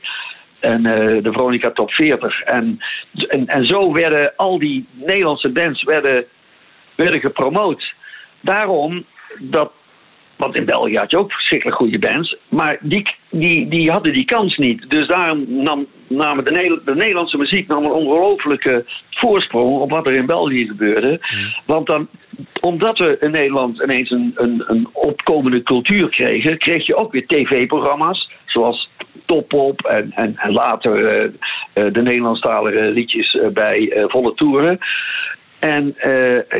En 0.61 0.87
uh, 0.87 0.97
de 1.23 1.33
Veronica 1.33 1.71
Top 1.71 1.91
40. 1.91 2.41
En, 2.41 2.79
en, 3.29 3.47
en 3.47 3.67
zo 3.67 3.93
werden 3.93 4.33
al 4.37 4.59
die 4.59 4.87
Nederlandse 4.93 5.49
bands 5.49 5.85
werden, 5.85 6.25
werden 6.95 7.21
gepromoot. 7.21 7.95
Daarom 8.41 9.05
dat 9.39 9.73
want 10.37 10.55
in 10.55 10.65
België 10.65 10.97
had 10.97 11.11
je 11.11 11.19
ook 11.19 11.33
verschrikkelijk 11.33 11.77
goede 11.77 11.99
bands. 11.99 12.37
Maar 12.49 12.79
die, 12.81 13.15
die, 13.31 13.69
die 13.69 13.91
hadden 13.91 14.13
die 14.13 14.25
kans 14.25 14.57
niet. 14.57 14.91
Dus 14.91 15.09
daarom 15.09 15.45
nam, 15.49 15.87
namen 16.07 16.45
de, 16.45 16.81
de 16.85 16.95
Nederlandse 16.95 17.37
muziek 17.37 17.69
nam 17.69 17.85
een 17.85 17.91
ongelofelijke 17.91 18.85
voorsprong 19.11 19.81
op 19.81 19.91
wat 19.91 20.07
er 20.07 20.15
in 20.15 20.27
België 20.27 20.67
gebeurde. 20.67 21.21
Want 21.67 21.87
dan, 21.87 22.09
omdat 22.61 22.99
we 22.99 23.17
in 23.21 23.31
Nederland 23.31 23.83
ineens 23.83 24.11
een, 24.11 24.33
een, 24.35 24.65
een 24.67 24.89
opkomende 24.93 25.63
cultuur 25.63 26.09
kregen, 26.09 26.59
kreeg 26.59 26.87
je 26.87 26.97
ook 26.97 27.13
weer 27.13 27.27
tv-programma's. 27.27 28.31
Zoals 28.45 28.89
Top 29.27 29.83
en, 29.87 30.13
en, 30.13 30.37
en 30.37 30.53
later 30.53 30.95
de 31.73 32.03
Nederlandstalige 32.03 32.81
liedjes 32.81 33.39
bij 33.53 34.05
volle 34.09 34.35
toeren. 34.35 34.79
En 35.59 35.95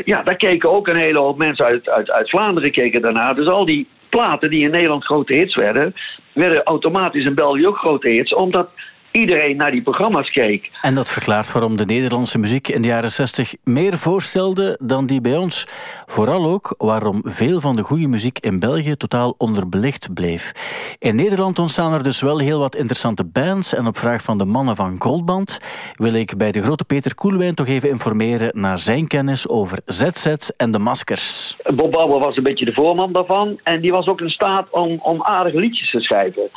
ja, 0.05 0.23
daar 0.23 0.35
keken 0.37 0.71
ook 0.71 0.87
een 0.87 1.01
hele 1.01 1.19
hoop 1.19 1.37
mensen 1.37 1.65
uit, 1.65 1.89
uit, 1.89 2.11
uit 2.11 2.29
Vlaanderen 2.29 2.71
keken 2.71 3.01
daarna. 3.01 3.33
Dus 3.33 3.47
al 3.47 3.65
die 3.65 3.87
platen 4.09 4.49
die 4.49 4.63
in 4.63 4.71
Nederland 4.71 5.05
grote 5.05 5.33
hits 5.33 5.55
werden, 5.55 5.93
werden 6.33 6.63
automatisch 6.63 7.25
in 7.25 7.35
België 7.35 7.67
ook 7.67 7.77
grote 7.77 8.09
hits. 8.09 8.33
Omdat 8.33 8.69
iedereen 9.19 9.57
naar 9.57 9.71
die 9.71 9.81
programma's 9.81 10.31
keek. 10.31 10.69
En 10.81 10.93
dat 10.93 11.09
verklaart 11.09 11.51
waarom 11.51 11.77
de 11.77 11.85
Nederlandse 11.85 12.39
muziek 12.39 12.67
in 12.67 12.81
de 12.81 12.87
jaren 12.87 13.11
60 13.11 13.53
meer 13.63 13.97
voorstelde 13.97 14.79
dan 14.81 15.05
die 15.05 15.21
bij 15.21 15.37
ons. 15.37 15.67
Vooral 16.05 16.45
ook 16.45 16.75
waarom 16.77 17.21
veel 17.23 17.61
van 17.61 17.75
de 17.75 17.83
goede 17.83 18.07
muziek 18.07 18.39
in 18.39 18.59
België 18.59 18.95
totaal 18.95 19.35
onderbelicht 19.37 20.13
bleef. 20.13 20.51
In 20.99 21.15
Nederland 21.15 21.59
ontstaan 21.59 21.93
er 21.93 22.03
dus 22.03 22.21
wel 22.21 22.39
heel 22.39 22.59
wat 22.59 22.75
interessante 22.75 23.25
bands 23.25 23.75
en 23.75 23.87
op 23.87 23.97
vraag 23.97 24.21
van 24.21 24.37
de 24.37 24.45
mannen 24.45 24.75
van 24.75 24.95
Goldband 24.99 25.59
wil 25.93 26.13
ik 26.13 26.37
bij 26.37 26.51
de 26.51 26.61
grote 26.61 26.85
Peter 26.85 27.15
Koelwijn 27.15 27.55
toch 27.55 27.67
even 27.67 27.89
informeren 27.89 28.49
naar 28.53 28.77
zijn 28.77 29.07
kennis 29.07 29.49
over 29.49 29.79
ZZ 29.85 30.49
en 30.57 30.71
de 30.71 30.79
maskers. 30.79 31.57
Bob 31.75 31.91
Bauer 31.91 32.19
was 32.19 32.37
een 32.37 32.43
beetje 32.43 32.65
de 32.65 32.73
voorman 32.73 33.11
daarvan 33.13 33.59
en 33.63 33.81
die 33.81 33.91
was 33.91 34.07
ook 34.07 34.21
in 34.21 34.29
staat 34.29 34.67
om, 34.71 34.99
om 35.01 35.23
aardige 35.23 35.57
liedjes 35.57 35.91
te 35.91 35.99
schrijven. 35.99 36.49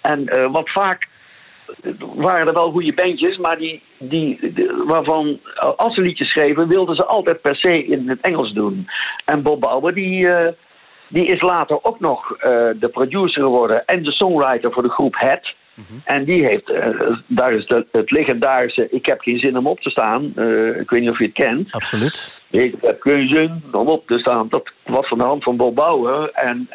En 0.00 0.20
uh, 0.38 0.52
wat 0.52 0.70
vaak 0.70 1.08
waren 2.14 2.46
er 2.46 2.52
wel 2.52 2.70
goede 2.70 2.94
bandjes, 2.94 3.36
maar 3.36 3.58
die, 3.58 3.82
die, 3.98 4.52
waarvan 4.86 5.40
als 5.76 5.94
ze 5.94 6.00
liedjes 6.00 6.30
schreven, 6.30 6.68
wilden 6.68 6.96
ze 6.96 7.04
altijd 7.04 7.40
per 7.40 7.56
se 7.56 7.84
in 7.84 8.08
het 8.08 8.20
Engels 8.20 8.52
doen. 8.52 8.88
En 9.24 9.42
Bob 9.42 9.60
Bauer, 9.60 9.94
die, 9.94 10.20
uh, 10.20 10.48
die 11.08 11.26
is 11.26 11.40
later 11.40 11.78
ook 11.84 12.00
nog 12.00 12.30
uh, 12.30 12.38
de 12.80 12.88
producer 12.92 13.42
geworden 13.42 13.84
en 13.86 14.02
de 14.02 14.12
songwriter 14.12 14.72
voor 14.72 14.82
de 14.82 14.90
groep 14.90 15.14
Het. 15.18 15.54
Mm 15.74 15.84
-hmm. 15.88 16.00
En 16.04 16.24
die 16.24 16.44
heeft, 16.44 16.70
uh, 16.70 17.16
daar 17.26 17.52
is 17.52 17.66
de, 17.66 17.86
het 17.92 18.10
legendarische 18.10 18.88
Ik 18.90 19.06
heb 19.06 19.20
geen 19.20 19.38
zin 19.38 19.58
om 19.58 19.66
op 19.66 19.80
te 19.80 19.90
staan. 19.90 20.24
ik 20.80 20.90
weet 20.90 21.00
niet 21.00 21.10
of 21.10 21.18
je 21.18 21.24
het 21.24 21.34
kent. 21.34 21.72
Absoluut. 21.72 22.34
Ik 22.50 22.74
heb 22.80 23.02
geen 23.02 23.28
zin 23.28 23.62
om 23.72 23.88
op 23.88 24.06
te 24.06 24.18
staan. 24.18 24.48
Dat 24.48 24.72
was 24.84 25.06
van 25.06 25.18
de 25.18 25.26
hand 25.26 25.42
van 25.42 25.56
Bob 25.56 25.74
Bauer. 25.74 26.30
En, 26.32 26.68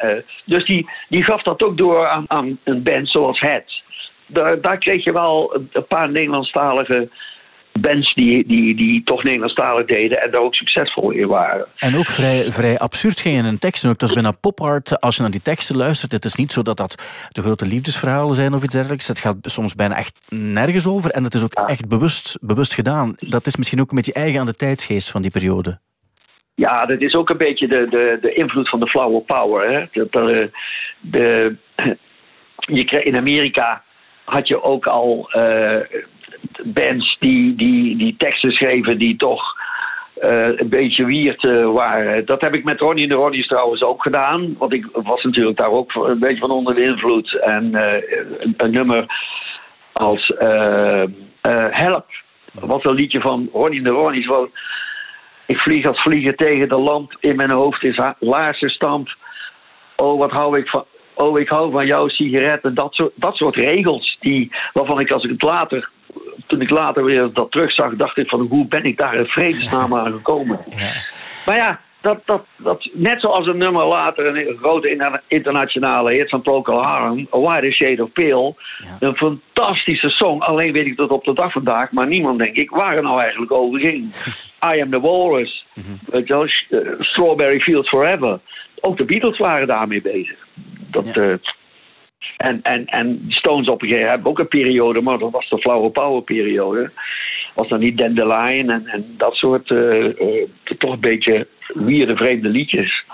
dus 0.44 0.66
die, 0.66 0.90
die 1.08 1.24
gaf 1.24 1.42
dat 1.42 1.62
ook 1.62 1.78
door 1.78 2.08
aan, 2.08 2.24
aan 2.26 2.58
een 2.64 2.82
band 2.82 3.10
zoals 3.10 3.40
Het 3.40 3.80
daar, 4.32 4.60
daar 4.60 4.78
kreeg 4.78 5.04
je 5.04 5.12
wel 5.12 5.60
een 5.72 5.86
paar 5.86 6.10
Nederlandstalige 6.10 7.08
bands 7.80 8.14
die, 8.14 8.46
die, 8.46 8.76
die 8.76 9.02
toch 9.04 9.22
Nederlandstalig 9.22 9.86
deden 9.86 10.22
en 10.22 10.30
daar 10.30 10.40
ook 10.40 10.54
succesvol 10.54 11.10
in 11.10 11.28
waren. 11.28 11.66
En 11.76 11.96
ook 11.96 12.08
vrij, 12.08 12.50
vrij 12.50 12.78
absurd 12.78 13.20
ging 13.20 13.36
in 13.36 13.44
een 13.44 13.58
tekst. 13.58 13.86
Ook, 13.86 13.98
dat 13.98 14.08
is 14.08 14.14
bijna 14.14 14.32
pop 14.40 14.60
art. 14.60 15.00
Als 15.00 15.16
je 15.16 15.22
naar 15.22 15.30
die 15.30 15.42
teksten 15.42 15.76
luistert, 15.76 16.12
het 16.12 16.24
is 16.24 16.34
niet 16.34 16.52
zo 16.52 16.62
dat 16.62 16.76
dat 16.76 17.28
de 17.28 17.42
grote 17.42 17.66
liefdesverhalen 17.66 18.34
zijn 18.34 18.54
of 18.54 18.62
iets 18.62 18.74
dergelijks. 18.74 19.08
Het 19.08 19.20
gaat 19.20 19.36
soms 19.40 19.74
bijna 19.74 19.96
echt 19.96 20.20
nergens 20.28 20.86
over 20.86 21.10
en 21.10 21.24
het 21.24 21.34
is 21.34 21.44
ook 21.44 21.54
echt 21.54 21.88
bewust, 21.88 22.38
bewust 22.40 22.74
gedaan. 22.74 23.14
Dat 23.16 23.46
is 23.46 23.56
misschien 23.56 23.80
ook 23.80 23.90
een 23.90 23.96
beetje 23.96 24.12
eigen 24.12 24.40
aan 24.40 24.46
de 24.46 24.56
tijdsgeest 24.56 25.10
van 25.10 25.22
die 25.22 25.30
periode. 25.30 25.78
Ja, 26.54 26.86
dat 26.86 27.00
is 27.00 27.14
ook 27.14 27.30
een 27.30 27.36
beetje 27.36 27.68
de, 27.68 27.86
de, 27.90 28.18
de 28.20 28.32
invloed 28.32 28.68
van 28.68 28.80
de 28.80 28.88
flower 28.88 29.20
power. 29.20 29.70
Hè? 29.70 29.86
Dat, 29.92 30.12
de, 30.12 30.50
de, 31.00 31.56
je 32.80 33.02
in 33.02 33.16
Amerika 33.16 33.82
had 34.30 34.48
je 34.48 34.62
ook 34.62 34.86
al 34.86 35.30
uh, 35.32 35.80
bands 36.64 37.16
die, 37.18 37.54
die, 37.54 37.96
die 37.96 38.14
teksten 38.18 38.52
schreven 38.52 38.98
die 38.98 39.16
toch 39.16 39.42
uh, 40.20 40.58
een 40.58 40.68
beetje 40.68 41.04
wierd 41.04 41.42
uh, 41.42 41.72
waren. 41.72 42.26
Dat 42.26 42.40
heb 42.40 42.54
ik 42.54 42.64
met 42.64 42.80
Ronnie 42.80 43.08
de 43.08 43.14
Ronnie's 43.14 43.46
trouwens 43.46 43.82
ook 43.82 44.02
gedaan. 44.02 44.54
Want 44.58 44.72
ik 44.72 44.86
was 44.92 45.22
natuurlijk 45.22 45.58
daar 45.58 45.70
ook 45.70 45.94
een 45.94 46.18
beetje 46.18 46.40
van 46.40 46.50
onder 46.50 46.74
de 46.74 46.82
invloed. 46.82 47.40
En 47.40 47.74
een, 48.56 48.72
nummer 48.72 49.04
als 49.92 50.32
Help 51.70 52.06
wat 52.52 52.84
een 52.84 52.94
liedje 52.94 53.20
van 53.20 53.48
Ronnie 53.52 53.82
de 53.82 53.90
Ronnie's. 53.90 54.28
Ik 55.46 55.58
vlieg 55.58 55.86
als 55.86 56.02
vliegen 56.02 56.36
tegen 56.36 56.68
de 56.68 56.78
lamp. 56.78 57.16
In 57.20 57.36
mijn 57.36 57.50
hoofd 57.50 57.84
is 57.84 58.00
laarse 58.18 58.68
stamp. 58.68 59.08
Oh, 59.96 60.18
wat 60.18 60.30
hou 60.30 60.58
ik 60.58 60.68
van, 60.68 60.84
oh, 61.20 61.38
ik 61.38 61.48
hou 61.48 61.70
van 61.70 61.86
jouw 61.86 62.08
sigaretten. 62.08 62.74
Dat 62.74 62.94
soort, 62.94 63.12
dat 63.14 63.36
soort 63.36 63.56
regels 63.56 64.16
die, 64.20 64.50
waarvan 64.72 65.00
ik 65.00 65.12
als 65.12 65.24
ik 65.24 65.30
het 65.30 65.42
later, 65.42 65.90
toen 66.46 66.60
ik 66.60 66.70
later 66.70 67.04
weer 67.04 67.32
dat 67.32 67.50
terugzag, 67.50 67.94
dacht 67.96 68.18
ik 68.18 68.28
van 68.28 68.40
hoe 68.40 68.66
ben 68.66 68.84
ik 68.84 68.98
daar 68.98 69.14
in 69.14 69.26
vredesnaam 69.26 69.94
aan 69.94 70.12
gekomen. 70.12 70.58
Ja. 70.76 70.92
Maar 71.46 71.56
ja, 71.56 71.80
dat, 72.00 72.20
dat, 72.24 72.44
dat, 72.56 72.88
net 72.92 73.20
zoals 73.20 73.46
een 73.46 73.58
nummer 73.58 73.86
later, 73.86 74.26
een 74.26 74.56
grote 74.58 75.20
internationale 75.26 76.12
hit 76.12 76.28
van 76.28 76.42
Procol 76.42 76.82
Harum, 76.82 77.26
A 77.34 77.38
Wider 77.38 77.72
Shade 77.72 78.02
of 78.02 78.12
Pale. 78.12 78.54
Een 79.00 79.16
fantastische 79.16 80.08
song, 80.08 80.40
alleen 80.40 80.72
weet 80.72 80.86
ik 80.86 80.96
dat 80.96 81.10
op 81.10 81.24
de 81.24 81.34
dag 81.34 81.52
vandaag, 81.52 81.90
maar 81.90 82.06
niemand 82.06 82.38
denk 82.38 82.56
ik 82.56 82.70
waar 82.70 82.94
het 82.94 83.04
nou 83.04 83.20
eigenlijk 83.20 83.52
over 83.52 83.80
ging. 83.80 84.14
I 84.74 84.80
Am 84.80 84.90
The 84.90 85.00
Walrus, 85.00 85.66
mm 85.74 85.84
-hmm. 85.84 86.48
Strawberry 86.98 87.60
Fields 87.60 87.88
Forever. 87.88 88.40
Ook 88.80 88.96
de 88.96 89.04
Beatles 89.04 89.38
waren 89.38 89.66
daarmee 89.66 90.02
bezig. 90.02 90.46
Dat, 90.90 91.16
uh, 91.16 91.34
en, 92.36 92.62
en, 92.62 92.86
en 92.86 93.24
Stones 93.28 93.68
op 93.68 93.82
een 93.82 93.88
gegeven 93.88 94.08
moment 94.08 94.10
hebben 94.10 94.30
ook 94.30 94.38
een 94.38 94.60
periode, 94.60 95.00
maar 95.00 95.18
dat 95.18 95.30
was 95.30 95.48
de 95.48 95.58
Flower 95.58 95.90
Power 95.90 96.22
periode. 96.22 96.90
Was 97.54 97.68
dan 97.68 97.80
niet 97.80 97.98
Dandelion 97.98 98.70
en, 98.70 98.86
en 98.86 99.14
dat 99.16 99.34
soort 99.34 99.70
uh, 99.70 100.02
uh, 100.02 100.46
toch 100.78 100.92
een 100.92 101.00
beetje 101.00 101.46
wierde 101.74 102.16
vreemde 102.16 102.48
liedjes. 102.48 103.04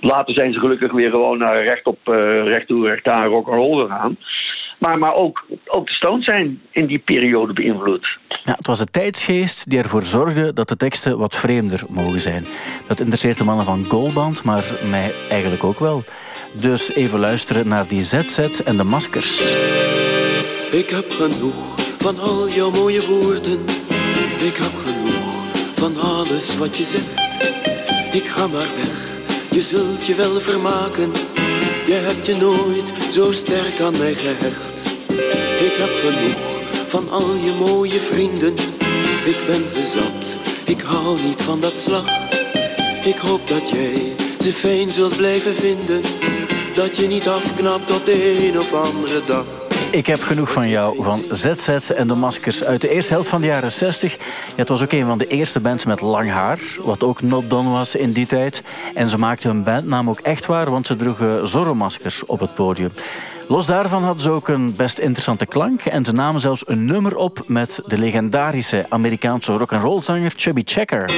Later 0.00 0.34
zijn 0.34 0.52
ze 0.52 0.60
gelukkig 0.60 0.92
weer 0.92 1.10
gewoon 1.10 1.38
naar 1.38 1.62
recht 1.62 1.86
op, 1.86 1.98
recht 2.44 2.66
toe, 2.66 2.88
recht 2.88 3.08
aan 3.08 3.26
rock 3.26 3.48
and 3.48 3.56
roll 3.56 3.82
gegaan. 3.82 4.16
Maar, 4.78 4.98
maar 4.98 5.14
ook, 5.14 5.46
ook 5.66 5.86
de 5.86 5.92
Stones 5.92 6.24
zijn 6.24 6.60
in 6.70 6.86
die 6.86 6.98
periode 6.98 7.52
beïnvloed. 7.52 8.18
Ja, 8.44 8.52
het 8.52 8.66
was 8.66 8.78
de 8.78 8.84
tijdsgeest 8.84 9.70
die 9.70 9.78
ervoor 9.78 10.02
zorgde 10.02 10.52
dat 10.52 10.68
de 10.68 10.76
teksten 10.76 11.18
wat 11.18 11.36
vreemder 11.36 11.80
mogen 11.88 12.20
zijn. 12.20 12.44
Dat 12.86 13.00
interesseert 13.00 13.38
de 13.38 13.44
mannen 13.44 13.64
van 13.64 13.84
Goldband, 13.84 14.44
maar 14.44 14.64
mij 14.90 15.10
eigenlijk 15.30 15.64
ook 15.64 15.78
wel. 15.78 16.02
Dus 16.52 16.90
even 16.90 17.18
luisteren 17.18 17.68
naar 17.68 17.88
die 17.88 18.04
ZZ 18.04 18.38
en 18.64 18.76
de 18.76 18.84
maskers. 18.84 19.40
Ik 20.70 20.90
heb 20.90 21.10
genoeg 21.10 21.74
van 21.98 22.18
al 22.18 22.48
jouw 22.48 22.70
mooie 22.70 23.06
woorden. 23.06 23.64
Ik 24.40 24.56
heb 24.56 24.72
genoeg 24.84 25.44
van 25.76 25.96
alles 26.00 26.56
wat 26.56 26.76
je 26.76 26.84
zegt. 26.84 27.44
Ik 28.12 28.26
ga 28.26 28.46
maar 28.46 28.68
weg, 28.76 29.16
je 29.50 29.62
zult 29.62 30.06
je 30.06 30.14
wel 30.14 30.40
vermaken. 30.40 31.12
Je 31.86 31.94
hebt 31.94 32.26
je 32.26 32.36
nooit 32.36 32.92
zo 33.12 33.32
sterk 33.32 33.80
aan 33.80 33.98
mij 33.98 34.14
gehecht. 34.14 34.84
Ik 35.60 35.74
heb 35.76 35.90
genoeg 36.02 36.60
van 36.88 37.10
al 37.10 37.34
je 37.34 37.52
mooie 37.52 38.00
vrienden. 38.00 38.54
Ik 39.24 39.38
ben 39.46 39.68
ze 39.68 39.86
zat, 39.86 40.36
ik 40.64 40.80
hou 40.80 41.22
niet 41.22 41.42
van 41.42 41.60
dat 41.60 41.78
slag. 41.78 42.28
Ik 43.02 43.16
hoop 43.16 43.48
dat 43.48 43.70
jij 43.70 44.14
ze 44.40 44.52
fijn 44.52 44.90
zult 44.90 45.16
blijven 45.16 45.54
vinden. 45.54 46.00
Dat 46.74 46.96
je 46.96 47.06
niet 47.06 47.28
afknapt 47.28 47.96
op 47.96 48.04
de 48.04 48.46
een 48.46 48.58
of 48.58 48.72
andere 48.72 49.22
dag. 49.26 49.44
Ik 49.90 50.06
heb 50.06 50.22
genoeg 50.22 50.52
van 50.52 50.68
jou, 50.68 51.02
van 51.02 51.22
ZZ 51.30 51.90
en 51.90 52.08
de 52.08 52.14
Maskers 52.14 52.64
uit 52.64 52.80
de 52.80 52.88
eerste 52.88 53.12
helft 53.12 53.28
van 53.28 53.40
de 53.40 53.46
jaren 53.46 53.72
60. 53.72 54.16
het 54.56 54.68
was 54.68 54.82
ook 54.82 54.92
een 54.92 55.06
van 55.06 55.18
de 55.18 55.26
eerste 55.26 55.60
bands 55.60 55.84
met 55.84 56.00
lang 56.00 56.30
haar, 56.30 56.58
wat 56.82 57.02
ook 57.02 57.22
not 57.22 57.50
done 57.50 57.70
was 57.70 57.94
in 57.94 58.10
die 58.10 58.26
tijd. 58.26 58.62
En 58.94 59.08
ze 59.08 59.18
maakten 59.18 59.50
hun 59.50 59.62
bandnaam 59.62 60.10
ook 60.10 60.20
echt 60.20 60.46
waar, 60.46 60.70
want 60.70 60.86
ze 60.86 60.96
droegen 60.96 61.48
Zorro-maskers 61.48 62.26
op 62.26 62.40
het 62.40 62.54
podium. 62.54 62.92
Los 63.48 63.66
daarvan 63.66 64.04
hadden 64.04 64.22
ze 64.22 64.30
ook 64.30 64.48
een 64.48 64.76
best 64.76 64.98
interessante 64.98 65.46
klank 65.46 65.84
en 65.84 66.04
ze 66.04 66.12
namen 66.12 66.40
zelfs 66.40 66.62
een 66.66 66.84
nummer 66.84 67.16
op 67.16 67.42
met 67.46 67.80
de 67.86 67.98
legendarische 67.98 68.86
Amerikaanse 68.88 69.52
rock'n'roll 69.52 70.02
zanger 70.02 70.32
Chubby 70.36 70.62
Checker. 70.64 71.10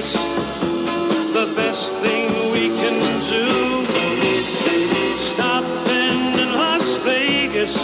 The 0.00 1.52
best 1.54 1.96
thing 1.96 2.30
we 2.52 2.68
can 2.80 2.96
do. 3.28 3.84
Stopping 5.14 6.40
in 6.40 6.54
Las 6.54 6.96
Vegas 7.04 7.76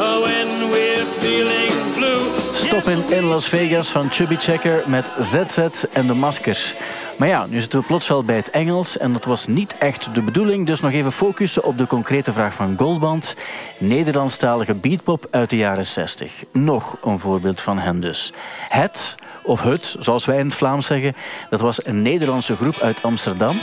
oh, 0.00 0.22
when 0.22 0.48
we're 0.72 1.04
feeling 1.22 1.72
blue. 1.94 2.30
Stoppen 2.52 3.12
in 3.12 3.28
Las 3.28 3.48
Vegas 3.48 3.88
van 3.90 4.10
Chubby 4.10 4.36
Checker 4.36 4.82
met 4.86 5.04
ZZ 5.20 5.84
en 5.92 6.06
de 6.06 6.14
Maskers. 6.14 6.74
Maar 7.16 7.28
ja, 7.28 7.46
nu 7.46 7.60
zitten 7.60 7.80
we 7.80 7.86
plots 7.86 8.08
wel 8.08 8.24
bij 8.24 8.36
het 8.36 8.50
Engels 8.50 8.98
en 8.98 9.12
dat 9.12 9.24
was 9.24 9.46
niet 9.46 9.78
echt 9.78 10.14
de 10.14 10.22
bedoeling. 10.22 10.66
Dus 10.66 10.80
nog 10.80 10.92
even 10.92 11.12
focussen 11.12 11.64
op 11.64 11.78
de 11.78 11.86
concrete 11.86 12.32
vraag 12.32 12.54
van 12.54 12.74
Goldband. 12.78 13.36
Nederlandstalige 13.78 14.74
beatpop 14.74 15.26
uit 15.30 15.50
de 15.50 15.56
jaren 15.56 15.86
60. 15.86 16.32
Nog 16.52 16.96
een 17.04 17.18
voorbeeld 17.18 17.60
van 17.60 17.78
hen 17.78 18.00
dus. 18.00 18.32
Het 18.68 19.14
of 19.42 19.62
het, 19.62 19.96
zoals 19.98 20.24
wij 20.24 20.38
in 20.38 20.44
het 20.44 20.54
Vlaams 20.54 20.86
zeggen. 20.86 21.16
Dat 21.50 21.60
was 21.60 21.86
een 21.86 22.02
Nederlandse 22.02 22.56
groep 22.56 22.78
uit 22.78 23.02
Amsterdam. 23.02 23.60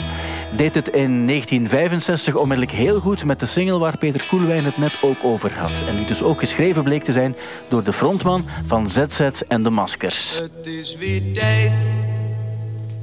Deed 0.56 0.74
het 0.74 0.88
in 0.88 1.26
1965 1.26 2.34
onmiddellijk 2.34 2.76
heel 2.76 3.00
goed 3.00 3.24
met 3.24 3.40
de 3.40 3.46
single 3.46 3.78
waar 3.78 3.98
Peter 3.98 4.26
Koelwijn 4.26 4.64
het 4.64 4.76
net 4.76 4.98
ook 5.02 5.24
over 5.24 5.58
had. 5.58 5.84
En 5.86 5.96
die 5.96 6.06
dus 6.06 6.22
ook 6.22 6.38
geschreven 6.38 6.82
bleek 6.82 7.04
te 7.04 7.12
zijn 7.12 7.36
door 7.68 7.84
de 7.84 7.92
frontman 7.92 8.46
van 8.66 8.90
ZZ 8.90 9.20
en 9.48 9.62
de 9.62 9.70
Maskers. 9.70 10.38
Het 10.38 10.66
is 10.66 10.96
weer 10.96 11.22
tijd 11.34 11.72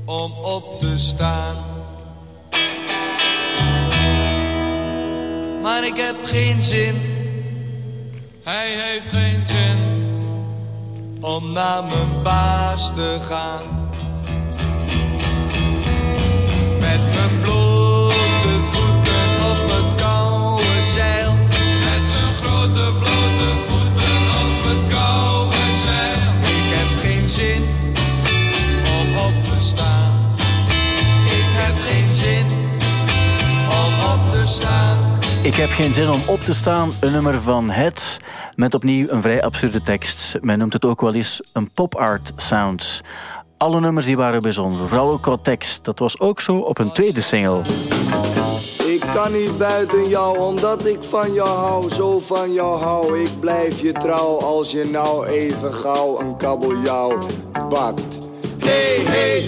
om 0.06 0.32
op 0.44 0.80
te 0.80 1.00
staan. 1.00 1.56
Maar 5.62 5.86
ik 5.86 5.96
heb 5.96 6.16
geen 6.24 6.62
zin, 6.62 6.96
hij 8.44 8.70
heeft 8.70 9.10
geen 9.12 9.44
zin 9.48 9.78
om 11.22 11.52
naar 11.52 11.84
mijn 11.84 12.24
baas 12.24 12.94
te 12.96 13.18
gaan. 13.22 13.81
Ik 35.52 35.58
heb 35.58 35.70
geen 35.70 35.94
zin 35.94 36.10
om 36.10 36.22
op 36.28 36.40
te 36.40 36.54
staan. 36.54 36.94
Een 37.00 37.12
nummer 37.12 37.42
van 37.42 37.70
Het 37.70 38.20
met 38.56 38.74
opnieuw 38.74 39.10
een 39.10 39.22
vrij 39.22 39.44
absurde 39.44 39.82
tekst. 39.82 40.38
Men 40.42 40.58
noemt 40.58 40.74
het 40.74 40.86
ook 40.86 41.02
wel 41.02 41.14
eens 41.14 41.42
een 41.54 41.72
pop-art 41.72 42.32
sound. 42.36 43.02
Alle 43.58 43.80
nummers 43.80 44.06
die 44.06 44.18
waren 44.18 44.42
bijzonder, 44.42 44.88
vooral 44.88 45.12
ook 45.12 45.22
qua 45.22 45.38
tekst. 45.38 45.84
Dat 45.84 46.00
was 46.00 46.20
ook 46.20 46.42
zo 46.42 46.58
op 46.58 46.80
een 46.80 46.92
tweede 46.92 47.22
single. 47.22 47.62
Ik 48.86 49.04
kan 49.14 49.32
niet 49.32 49.58
buiten 49.58 50.08
jou, 50.08 50.38
omdat 50.38 50.86
ik 50.86 51.04
van 51.10 51.34
jou 51.34 51.50
hou, 51.50 51.92
zo 51.92 52.20
van 52.20 52.54
jou 52.54 52.82
hou. 52.82 53.20
Ik 53.22 53.40
blijf 53.40 53.82
je 53.82 53.92
trouw 53.92 54.40
als 54.40 54.72
je 54.72 54.90
nou 54.92 55.26
even 55.26 55.74
gauw 55.74 56.20
een 56.20 56.38
kabeljauw 56.38 57.18
bakt. 57.70 58.18
Hey, 58.58 59.04
hey, 59.06 59.42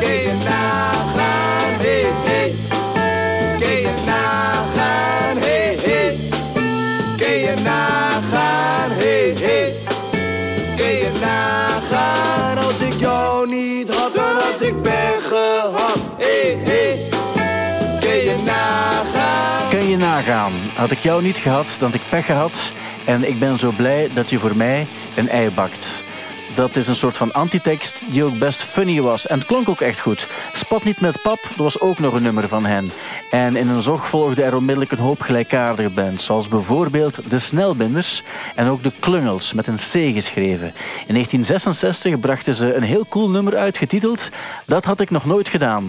kun 0.00 0.08
je 0.08 0.42
nagaan? 0.44 1.80
Hey, 1.80 2.02
hey? 2.04 2.72
Had 20.74 20.90
ik 20.90 20.98
jou 20.98 21.22
niet 21.22 21.36
gehad, 21.36 21.76
dan 21.78 21.90
had 21.90 22.00
ik 22.00 22.08
pech 22.08 22.26
gehad. 22.26 22.72
En 23.04 23.28
ik 23.28 23.38
ben 23.38 23.58
zo 23.58 23.70
blij 23.76 24.08
dat 24.14 24.30
je 24.30 24.38
voor 24.38 24.56
mij 24.56 24.86
een 25.16 25.28
ei 25.28 25.50
bakt. 25.50 26.02
Dat 26.54 26.76
is 26.76 26.88
een 26.88 26.96
soort 26.96 27.16
van 27.16 27.32
antitekst 27.32 28.02
die 28.06 28.24
ook 28.24 28.38
best 28.38 28.62
funny 28.62 29.00
was. 29.00 29.26
En 29.26 29.38
het 29.38 29.46
klonk 29.46 29.68
ook 29.68 29.80
echt 29.80 30.00
goed. 30.00 30.28
Spat 30.52 30.84
niet 30.84 31.00
met 31.00 31.22
pap, 31.22 31.38
dat 31.48 31.56
was 31.56 31.80
ook 31.80 31.98
nog 31.98 32.12
een 32.12 32.22
nummer 32.22 32.48
van 32.48 32.64
hen. 32.64 32.92
En 33.30 33.56
in 33.56 33.68
een 33.68 33.82
zog 33.82 34.08
volgde 34.08 34.42
er 34.42 34.56
onmiddellijk 34.56 34.92
een 34.92 34.98
hoop 34.98 35.20
gelijkaardige 35.20 35.90
bands. 35.90 36.24
Zoals 36.24 36.48
bijvoorbeeld 36.48 37.30
de 37.30 37.38
Snelbinders 37.38 38.22
en 38.54 38.68
ook 38.68 38.82
de 38.82 38.92
Klungels 39.00 39.52
met 39.52 39.66
een 39.66 39.76
C 39.76 40.14
geschreven. 40.14 40.72
In 41.06 41.14
1966 41.14 42.20
brachten 42.20 42.54
ze 42.54 42.74
een 42.74 42.82
heel 42.82 43.06
cool 43.08 43.28
nummer 43.28 43.56
uit 43.56 43.78
getiteld 43.78 44.28
Dat 44.66 44.84
had 44.84 45.00
ik 45.00 45.10
nog 45.10 45.24
nooit 45.24 45.48
gedaan. 45.48 45.88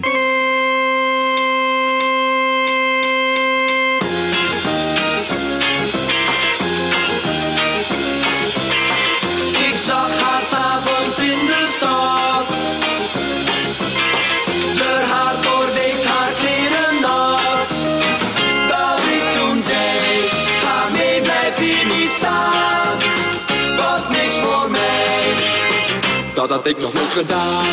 Had 26.64 26.76
ik 26.76 26.82
nog 26.82 26.92
nooit 26.92 27.12
gedaan. 27.12 27.64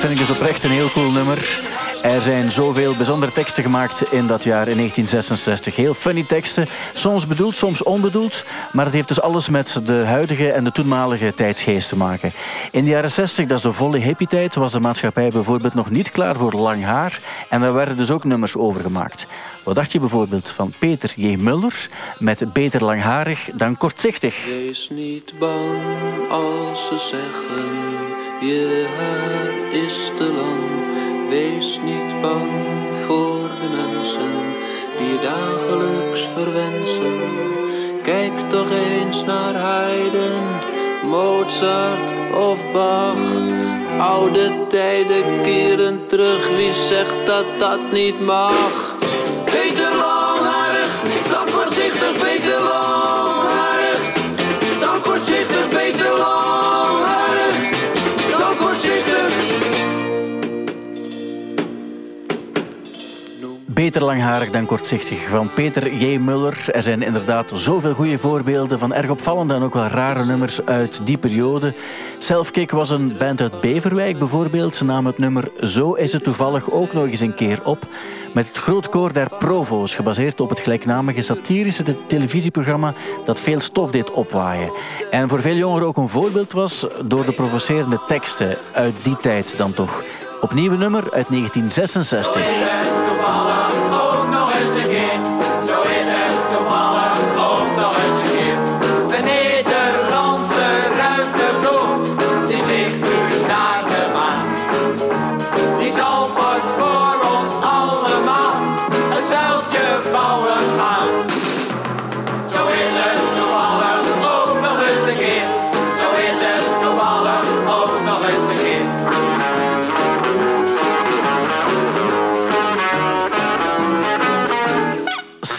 Vind 0.00 0.12
ik 0.12 0.18
dus 0.18 0.30
oprecht 0.30 0.64
een 0.64 0.70
heel 0.70 0.90
cool 0.90 1.10
nummer. 1.10 1.38
Er 2.04 2.22
zijn 2.22 2.52
zoveel 2.52 2.94
bijzondere 2.94 3.32
teksten 3.32 3.62
gemaakt 3.62 4.12
in 4.12 4.26
dat 4.26 4.44
jaar, 4.44 4.68
in 4.68 4.76
1966. 4.76 5.76
Heel 5.76 5.94
funny 5.94 6.24
teksten, 6.28 6.66
soms 6.94 7.26
bedoeld, 7.26 7.54
soms 7.54 7.82
onbedoeld. 7.82 8.44
Maar 8.72 8.84
het 8.84 8.94
heeft 8.94 9.08
dus 9.08 9.20
alles 9.20 9.48
met 9.48 9.80
de 9.84 10.02
huidige 10.06 10.52
en 10.52 10.64
de 10.64 10.72
toenmalige 10.72 11.34
tijdsgeest 11.34 11.88
te 11.88 11.96
maken. 11.96 12.32
In 12.70 12.84
de 12.84 12.90
jaren 12.90 13.10
60, 13.10 13.46
dat 13.46 13.56
is 13.56 13.62
de 13.62 13.72
volle 13.72 13.98
hippie-tijd, 13.98 14.54
was 14.54 14.72
de 14.72 14.80
maatschappij 14.80 15.28
bijvoorbeeld 15.28 15.74
nog 15.74 15.90
niet 15.90 16.10
klaar 16.10 16.36
voor 16.36 16.52
lang 16.52 16.84
haar. 16.84 17.20
En 17.48 17.60
daar 17.60 17.74
werden 17.74 17.96
dus 17.96 18.10
ook 18.10 18.24
nummers 18.24 18.56
over 18.56 18.80
gemaakt. 18.80 19.26
Wat 19.62 19.74
dacht 19.74 19.92
je 19.92 20.00
bijvoorbeeld 20.00 20.48
van 20.48 20.72
Peter 20.78 21.12
J. 21.16 21.36
Muller 21.36 21.88
met 22.18 22.52
Beter 22.52 22.84
langharig 22.84 23.48
dan 23.52 23.76
kortzichtig? 23.76 24.44
Wees 24.46 24.88
niet 24.90 25.38
bang 25.38 26.30
als 26.30 26.86
ze 26.86 26.98
zeggen 26.98 27.94
je 28.40 28.86
haar 28.96 29.82
is 29.82 30.10
te 30.18 30.32
lang. 30.32 30.93
Wees 31.28 31.80
niet 31.84 32.20
bang 32.20 32.50
voor 33.06 33.48
de 33.60 33.68
mensen 33.76 34.32
die 34.98 35.08
je 35.08 35.18
dagelijks 35.22 36.28
verwensen. 36.34 37.20
Kijk 38.02 38.32
toch 38.50 38.70
eens 38.70 39.24
naar 39.24 39.54
Haydn, 39.54 40.42
Mozart 41.06 42.12
of 42.34 42.58
Bach. 42.72 43.42
Oude 43.98 44.66
tijden 44.68 45.42
keren 45.42 46.06
terug, 46.06 46.48
wie 46.56 46.72
zegt 46.72 47.26
dat 47.26 47.46
dat 47.58 47.92
niet 47.92 48.20
mag? 48.20 48.96
Beter 63.84 64.04
langharig 64.04 64.50
dan 64.50 64.66
kortzichtig 64.66 65.28
van 65.28 65.50
Peter 65.50 65.94
J. 65.94 66.18
Muller. 66.18 66.64
Er 66.72 66.82
zijn 66.82 67.02
inderdaad 67.02 67.50
zoveel 67.54 67.94
goede 67.94 68.18
voorbeelden 68.18 68.78
van 68.78 68.94
erg 68.94 69.10
opvallende 69.10 69.54
en 69.54 69.62
ook 69.62 69.74
wel 69.74 69.86
rare 69.86 70.24
nummers 70.24 70.64
uit 70.64 71.06
die 71.06 71.18
periode. 71.18 71.74
Selfkick 72.18 72.70
was 72.70 72.90
een 72.90 73.16
band 73.18 73.40
uit 73.40 73.60
Beverwijk 73.60 74.18
bijvoorbeeld. 74.18 74.76
Ze 74.76 74.92
het 74.92 75.18
nummer 75.18 75.50
Zo 75.60 75.92
is 75.92 76.12
het 76.12 76.24
toevallig 76.24 76.70
ook 76.70 76.92
nog 76.92 77.06
eens 77.06 77.20
een 77.20 77.34
keer 77.34 77.64
op. 77.64 77.86
Met 78.34 78.48
het 78.48 78.58
grootkoor 78.58 79.12
der 79.12 79.28
Provo's, 79.38 79.94
gebaseerd 79.94 80.40
op 80.40 80.50
het 80.50 80.60
gelijknamige 80.60 81.22
satirische 81.22 81.82
te- 81.82 82.06
televisieprogramma 82.06 82.94
dat 83.24 83.40
veel 83.40 83.60
stof 83.60 83.90
deed 83.90 84.10
opwaaien. 84.10 84.72
En 85.10 85.28
voor 85.28 85.40
veel 85.40 85.56
jongeren 85.56 85.86
ook 85.86 85.96
een 85.96 86.08
voorbeeld 86.08 86.52
was 86.52 86.86
door 87.04 87.24
de 87.24 87.32
provocerende 87.32 88.00
teksten 88.06 88.56
uit 88.72 88.94
die 89.02 89.16
tijd 89.16 89.58
dan 89.58 89.74
toch. 89.74 90.02
Opnieuw 90.40 90.76
nummer 90.76 91.02
uit 91.02 91.28
1966. 91.28 93.63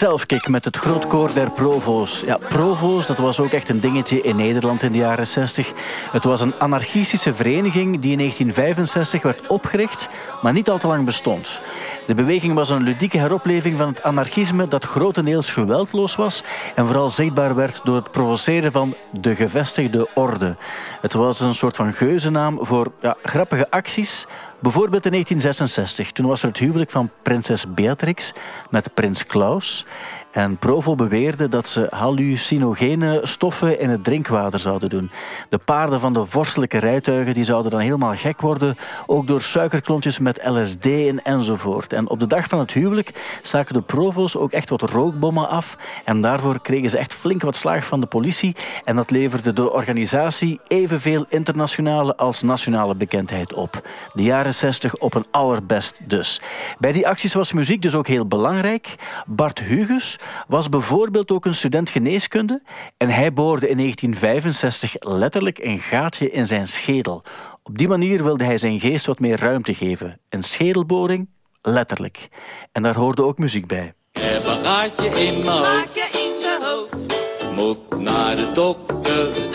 Selfkick 0.06 0.48
met 0.48 0.64
het 0.64 0.76
grootkoor 0.76 1.30
der 1.34 1.50
Provo's. 1.50 2.20
Ja, 2.20 2.38
Provo's, 2.48 3.06
dat 3.06 3.18
was 3.18 3.40
ook 3.40 3.50
echt 3.50 3.68
een 3.68 3.80
dingetje 3.80 4.20
in 4.20 4.36
Nederland 4.36 4.82
in 4.82 4.92
de 4.92 4.98
jaren 4.98 5.26
60. 5.26 5.72
Het 6.10 6.24
was 6.24 6.40
een 6.40 6.54
anarchistische 6.58 7.34
vereniging 7.34 8.00
die 8.00 8.10
in 8.12 8.18
1965 8.18 9.22
werd 9.22 9.46
opgericht, 9.46 10.08
maar 10.42 10.52
niet 10.52 10.70
al 10.70 10.78
te 10.78 10.86
lang 10.86 11.04
bestond. 11.04 11.60
De 12.06 12.14
beweging 12.14 12.54
was 12.54 12.70
een 12.70 12.82
ludieke 12.82 13.18
heropleving 13.18 13.78
van 13.78 13.88
het 13.88 14.02
anarchisme 14.02 14.68
dat 14.68 14.84
grotendeels 14.84 15.50
geweldloos 15.50 16.16
was 16.16 16.42
en 16.74 16.86
vooral 16.86 17.10
zichtbaar 17.10 17.54
werd 17.54 17.80
door 17.84 17.96
het 17.96 18.10
provoceren 18.10 18.72
van 18.72 18.94
de 19.10 19.34
gevestigde 19.34 20.08
orde. 20.14 20.56
Het 21.00 21.12
was 21.12 21.40
een 21.40 21.54
soort 21.54 21.76
van 21.76 21.92
geuzennaam 21.92 22.58
voor 22.60 22.92
ja, 23.00 23.16
grappige 23.22 23.70
acties, 23.70 24.26
Bijvoorbeeld 24.60 25.04
in 25.04 25.10
1966. 25.10 26.12
Toen 26.12 26.26
was 26.26 26.42
er 26.42 26.48
het 26.48 26.58
huwelijk 26.58 26.90
van 26.90 27.10
prinses 27.22 27.74
Beatrix 27.74 28.32
met 28.70 28.94
prins 28.94 29.26
Klaus. 29.26 29.86
En 30.30 30.56
Provo 30.56 30.94
beweerde 30.94 31.48
dat 31.48 31.68
ze 31.68 31.86
hallucinogene 31.90 33.20
stoffen 33.22 33.80
in 33.80 33.90
het 33.90 34.04
drinkwater 34.04 34.58
zouden 34.58 34.88
doen. 34.88 35.10
De 35.48 35.58
paarden 35.58 36.00
van 36.00 36.12
de 36.12 36.26
vorstelijke 36.26 36.78
rijtuigen 36.78 37.34
die 37.34 37.44
zouden 37.44 37.70
dan 37.70 37.80
helemaal 37.80 38.14
gek 38.14 38.40
worden, 38.40 38.76
ook 39.06 39.26
door 39.26 39.40
suikerklontjes 39.40 40.18
met 40.18 40.40
LSD 40.44 40.86
en 40.86 41.22
enzovoort. 41.22 41.92
En 41.92 42.08
op 42.08 42.20
de 42.20 42.26
dag 42.26 42.48
van 42.48 42.58
het 42.58 42.72
huwelijk 42.72 43.38
staken 43.42 43.74
de 43.74 43.82
Provo's 43.82 44.36
ook 44.36 44.52
echt 44.52 44.70
wat 44.70 44.82
rookbommen 44.82 45.48
af. 45.48 45.76
En 46.04 46.20
daarvoor 46.20 46.60
kregen 46.60 46.90
ze 46.90 46.98
echt 46.98 47.14
flink 47.14 47.42
wat 47.42 47.56
slaag 47.56 47.84
van 47.86 48.00
de 48.00 48.06
politie. 48.06 48.56
En 48.84 48.96
dat 48.96 49.10
leverde 49.10 49.52
de 49.52 49.72
organisatie 49.72 50.60
evenveel 50.68 51.24
internationale 51.28 52.16
als 52.16 52.42
nationale 52.42 52.94
bekendheid 52.94 53.54
op. 53.54 53.88
De 54.14 54.22
60 54.52 54.96
op 54.96 55.14
een 55.14 55.26
allerbest 55.30 55.98
dus. 56.04 56.40
Bij 56.78 56.92
die 56.92 57.08
acties 57.08 57.34
was 57.34 57.52
muziek 57.52 57.82
dus 57.82 57.94
ook 57.94 58.06
heel 58.06 58.26
belangrijk. 58.26 58.94
Bart 59.26 59.58
Huges 59.58 60.18
was 60.48 60.68
bijvoorbeeld 60.68 61.30
ook 61.30 61.44
een 61.44 61.54
student 61.54 61.90
geneeskunde 61.90 62.62
en 62.96 63.08
hij 63.08 63.32
boorde 63.32 63.68
in 63.68 63.76
1965 63.76 64.94
letterlijk 64.98 65.58
een 65.58 65.78
gaatje 65.78 66.30
in 66.30 66.46
zijn 66.46 66.68
schedel. 66.68 67.22
Op 67.62 67.78
die 67.78 67.88
manier 67.88 68.24
wilde 68.24 68.44
hij 68.44 68.58
zijn 68.58 68.80
geest 68.80 69.06
wat 69.06 69.18
meer 69.18 69.40
ruimte 69.40 69.74
geven. 69.74 70.20
Een 70.28 70.42
schedelboring, 70.42 71.28
letterlijk. 71.62 72.28
En 72.72 72.82
daar 72.82 72.96
hoorde 72.96 73.22
ook 73.22 73.38
muziek 73.38 73.66
bij. 73.66 73.94
Ik 74.12 74.22
heb 74.22 74.46
een 74.46 74.64
gaatje 74.64 75.08
in 75.26 75.40
mijn 75.40 76.62
hoofd. 76.62 77.54
Moet 77.54 77.98
naar 77.98 78.36
de 78.36 78.50
dokter. 78.52 79.54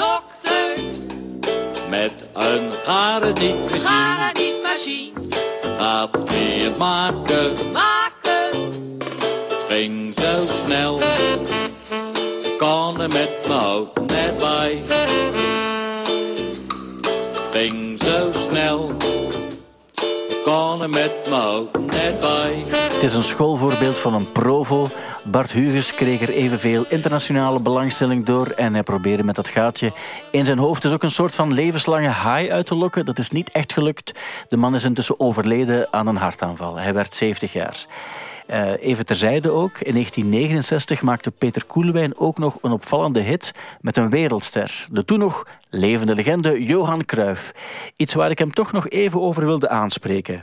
Met 1.89 2.29
een 2.33 2.71
garendietmachine. 4.71 5.11
Gaat 5.77 6.17
weer 6.29 6.71
maken. 6.77 7.55
Het 9.47 9.65
ging 9.67 10.13
zo 10.19 10.45
snel. 10.65 10.99
Kan 12.57 13.01
er 13.01 13.09
met 13.09 13.47
mijn 13.47 13.59
hoofd 13.59 13.99
net 13.99 14.37
bij. 14.37 14.81
Het 17.31 17.51
ging 17.51 18.03
zo 18.03 18.31
snel. 18.49 18.91
Kan 20.43 20.81
er 20.81 20.89
met 20.89 21.11
mijn 21.29 21.41
hoofd. 21.41 21.80
Het 23.01 23.09
is 23.09 23.15
een 23.15 23.23
schoolvoorbeeld 23.23 23.99
van 23.99 24.13
een 24.13 24.31
provo. 24.31 24.87
Bart 25.25 25.51
Huges 25.51 25.93
kreeg 25.93 26.21
er 26.21 26.29
evenveel 26.29 26.85
internationale 26.89 27.59
belangstelling 27.59 28.25
door 28.25 28.47
en 28.47 28.73
hij 28.73 28.83
probeerde 28.83 29.23
met 29.23 29.35
dat 29.35 29.47
gaatje 29.47 29.91
in 30.31 30.45
zijn 30.45 30.57
hoofd 30.57 30.81
dus 30.81 30.91
ook 30.91 31.03
een 31.03 31.11
soort 31.11 31.35
van 31.35 31.53
levenslange 31.53 32.07
high 32.07 32.51
uit 32.51 32.65
te 32.65 32.75
lokken. 32.75 33.05
Dat 33.05 33.17
is 33.17 33.29
niet 33.29 33.51
echt 33.51 33.73
gelukt. 33.73 34.19
De 34.49 34.57
man 34.57 34.75
is 34.75 34.83
intussen 34.83 35.19
overleden 35.19 35.87
aan 35.91 36.07
een 36.07 36.15
hartaanval. 36.15 36.75
Hij 36.75 36.93
werd 36.93 37.15
70 37.15 37.53
jaar. 37.53 37.85
Eh, 38.47 38.71
even 38.79 39.05
terzijde 39.05 39.49
ook, 39.49 39.79
in 39.79 39.93
1969 39.93 41.01
maakte 41.01 41.31
Peter 41.31 41.65
Koelewijn 41.65 42.17
ook 42.17 42.37
nog 42.37 42.57
een 42.61 42.71
opvallende 42.71 43.21
hit 43.21 43.51
met 43.79 43.97
een 43.97 44.09
wereldster. 44.09 44.87
De 44.91 45.05
toen 45.05 45.19
nog 45.19 45.47
levende 45.69 46.15
legende 46.15 46.63
Johan 46.63 47.05
Cruijff. 47.05 47.51
Iets 47.95 48.13
waar 48.13 48.29
ik 48.29 48.39
hem 48.39 48.53
toch 48.53 48.71
nog 48.71 48.89
even 48.89 49.21
over 49.21 49.45
wilde 49.45 49.69
aanspreken. 49.69 50.41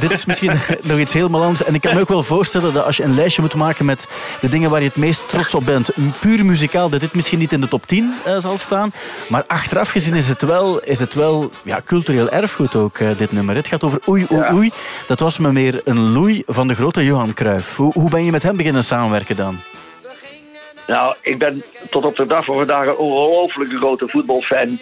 Dit 0.00 0.10
is 0.10 0.24
misschien 0.24 0.52
nog 0.82 0.98
iets 0.98 1.12
helemaal 1.12 1.42
anders. 1.42 1.64
En 1.64 1.74
ik 1.74 1.80
kan 1.80 1.94
me 1.94 2.00
ook 2.00 2.08
wel 2.08 2.22
voorstellen 2.22 2.72
dat 2.72 2.84
als 2.84 2.96
je 2.96 3.02
een 3.02 3.14
lijstje 3.14 3.42
moet 3.42 3.54
maken 3.54 3.84
met 3.84 4.08
de 4.40 4.48
dingen 4.48 4.70
waar 4.70 4.80
je 4.80 4.86
het 4.86 4.96
meest 4.96 5.28
trots 5.28 5.54
op 5.54 5.64
bent, 5.64 5.90
puur 6.20 6.44
muzikaal, 6.44 6.88
dat 6.88 7.00
dit 7.00 7.14
misschien 7.14 7.38
niet 7.38 7.52
in 7.52 7.60
de 7.60 7.68
top 7.68 7.86
10 7.86 8.14
eh, 8.24 8.38
zal 8.38 8.58
staan. 8.58 8.92
Maar 9.28 9.44
achteraf 9.46 9.90
gezien 9.90 10.14
is 10.14 10.28
het 10.28 10.42
wel, 10.42 10.80
is 10.80 10.98
het 10.98 11.14
wel 11.14 11.50
ja, 11.64 11.80
cultureel 11.84 12.30
erfgoed 12.30 12.76
ook, 12.76 12.98
eh, 12.98 13.08
dit 13.16 13.32
nummer. 13.32 13.54
Het 13.54 13.66
gaat 13.66 13.82
over 13.82 14.00
Oei 14.08 14.26
Oei 14.32 14.52
Oei. 14.52 14.70
Dat 15.06 15.20
was 15.20 15.38
me 15.38 15.52
meer 15.52 15.80
een 15.84 16.12
loei 16.12 16.42
van 16.46 16.68
de 16.68 16.74
grote 16.74 17.04
Johan 17.04 17.34
Cruijff. 17.34 17.76
Hoe, 17.76 17.92
hoe 17.92 18.10
ben 18.10 18.24
je 18.24 18.30
met 18.30 18.42
hem 18.42 18.56
beginnen 18.56 18.84
samenwerken 18.84 19.36
dan? 19.36 19.58
Nou, 20.86 21.14
ik 21.22 21.38
ben 21.38 21.62
tot 21.90 22.04
op 22.04 22.16
de 22.16 22.26
dag 22.26 22.44
van 22.44 22.56
vandaag 22.56 22.86
een 22.86 22.96
ongelooflijk 22.96 23.70
grote 23.70 24.08
voetbalfan. 24.08 24.78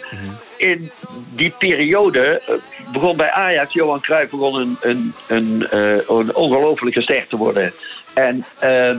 In 0.57 0.91
die 1.35 1.53
periode 1.57 2.41
eh, 2.47 2.55
begon 2.91 3.17
bij 3.17 3.31
Ajax, 3.31 3.73
Johan 3.73 4.01
Cruijff 4.01 4.31
begon 4.31 4.61
een, 4.61 4.77
een, 4.81 5.13
een, 5.27 5.67
eh, 5.69 5.95
een 6.07 6.35
ongelooflijke 6.35 7.01
ster 7.01 7.27
te 7.27 7.37
worden. 7.37 7.73
En 8.13 8.43
ehm, 8.59 8.97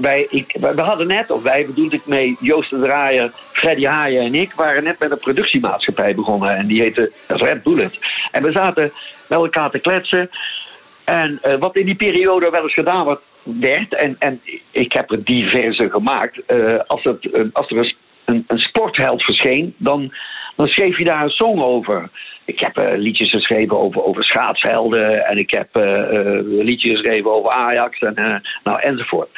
wij, 0.00 0.26
ik, 0.30 0.56
we 0.60 0.80
hadden 0.80 1.06
net, 1.06 1.30
of 1.30 1.42
wij 1.42 1.66
bedoelde 1.66 1.96
ik 1.96 2.06
mee, 2.06 2.36
Joost 2.40 2.70
de 2.70 2.80
Draaier, 2.80 3.30
Freddy 3.52 3.84
Haaien 3.84 4.22
en 4.22 4.34
ik, 4.34 4.52
waren 4.52 4.84
net 4.84 4.98
met 4.98 5.10
een 5.10 5.18
productiemaatschappij 5.18 6.14
begonnen. 6.14 6.56
En 6.56 6.66
die 6.66 6.80
heette 6.80 7.12
Red 7.26 7.62
Bullet. 7.62 7.98
En 8.30 8.42
we 8.42 8.52
zaten 8.52 8.92
met 9.28 9.38
elkaar 9.38 9.70
te 9.70 9.78
kletsen. 9.78 10.30
En 11.04 11.38
eh, 11.42 11.58
wat 11.58 11.76
in 11.76 11.86
die 11.86 11.94
periode 11.94 12.50
wel 12.50 12.62
eens 12.62 12.74
gedaan 12.74 13.18
werd, 13.42 13.94
en, 13.94 14.16
en 14.18 14.40
ik 14.70 14.92
heb 14.92 15.10
er 15.10 15.24
diverse 15.24 15.90
gemaakt, 15.90 16.44
eh, 16.46 16.78
als, 16.86 17.04
het, 17.04 17.28
als 17.52 17.70
er 17.70 17.76
een, 17.76 17.94
een, 18.24 18.44
een 18.46 18.58
sportheld 18.58 19.22
verscheen, 19.22 19.74
dan, 19.76 20.14
dan 20.56 20.66
schreef 20.66 20.98
je 20.98 21.04
daar 21.04 21.22
een 21.22 21.30
song 21.30 21.60
over. 21.60 22.10
Ik 22.44 22.60
heb 22.60 22.76
eh, 22.76 22.98
liedjes 22.98 23.30
geschreven 23.30 23.78
over, 23.78 24.04
over 24.04 24.24
schaatshelden 24.24 25.26
en 25.26 25.38
ik 25.38 25.50
heb 25.50 25.76
eh, 25.76 26.18
eh, 26.18 26.44
liedjes 26.44 26.92
geschreven 26.92 27.32
over 27.32 27.50
Ajax 27.50 27.98
en, 27.98 28.42
nou, 28.64 28.80
enzovoort. 28.80 29.28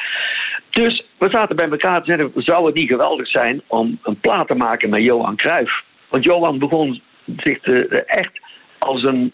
Dus 0.71 1.05
we 1.19 1.29
zaten 1.31 1.57
bij 1.57 1.69
elkaar 1.69 2.03
te 2.03 2.07
zeggen, 2.07 2.31
zou 2.35 2.67
het 2.67 2.75
niet 2.75 2.88
geweldig 2.88 3.29
zijn 3.29 3.62
om 3.67 3.99
een 4.03 4.21
plaat 4.21 4.47
te 4.47 4.55
maken 4.55 4.91
met 4.91 5.03
Johan 5.03 5.37
Cruijff? 5.37 5.83
Want 6.09 6.25
Johan 6.25 6.59
begon 6.59 7.03
zich 7.37 7.61
te, 7.61 8.05
echt 8.07 8.41
als 8.79 9.03
een 9.03 9.33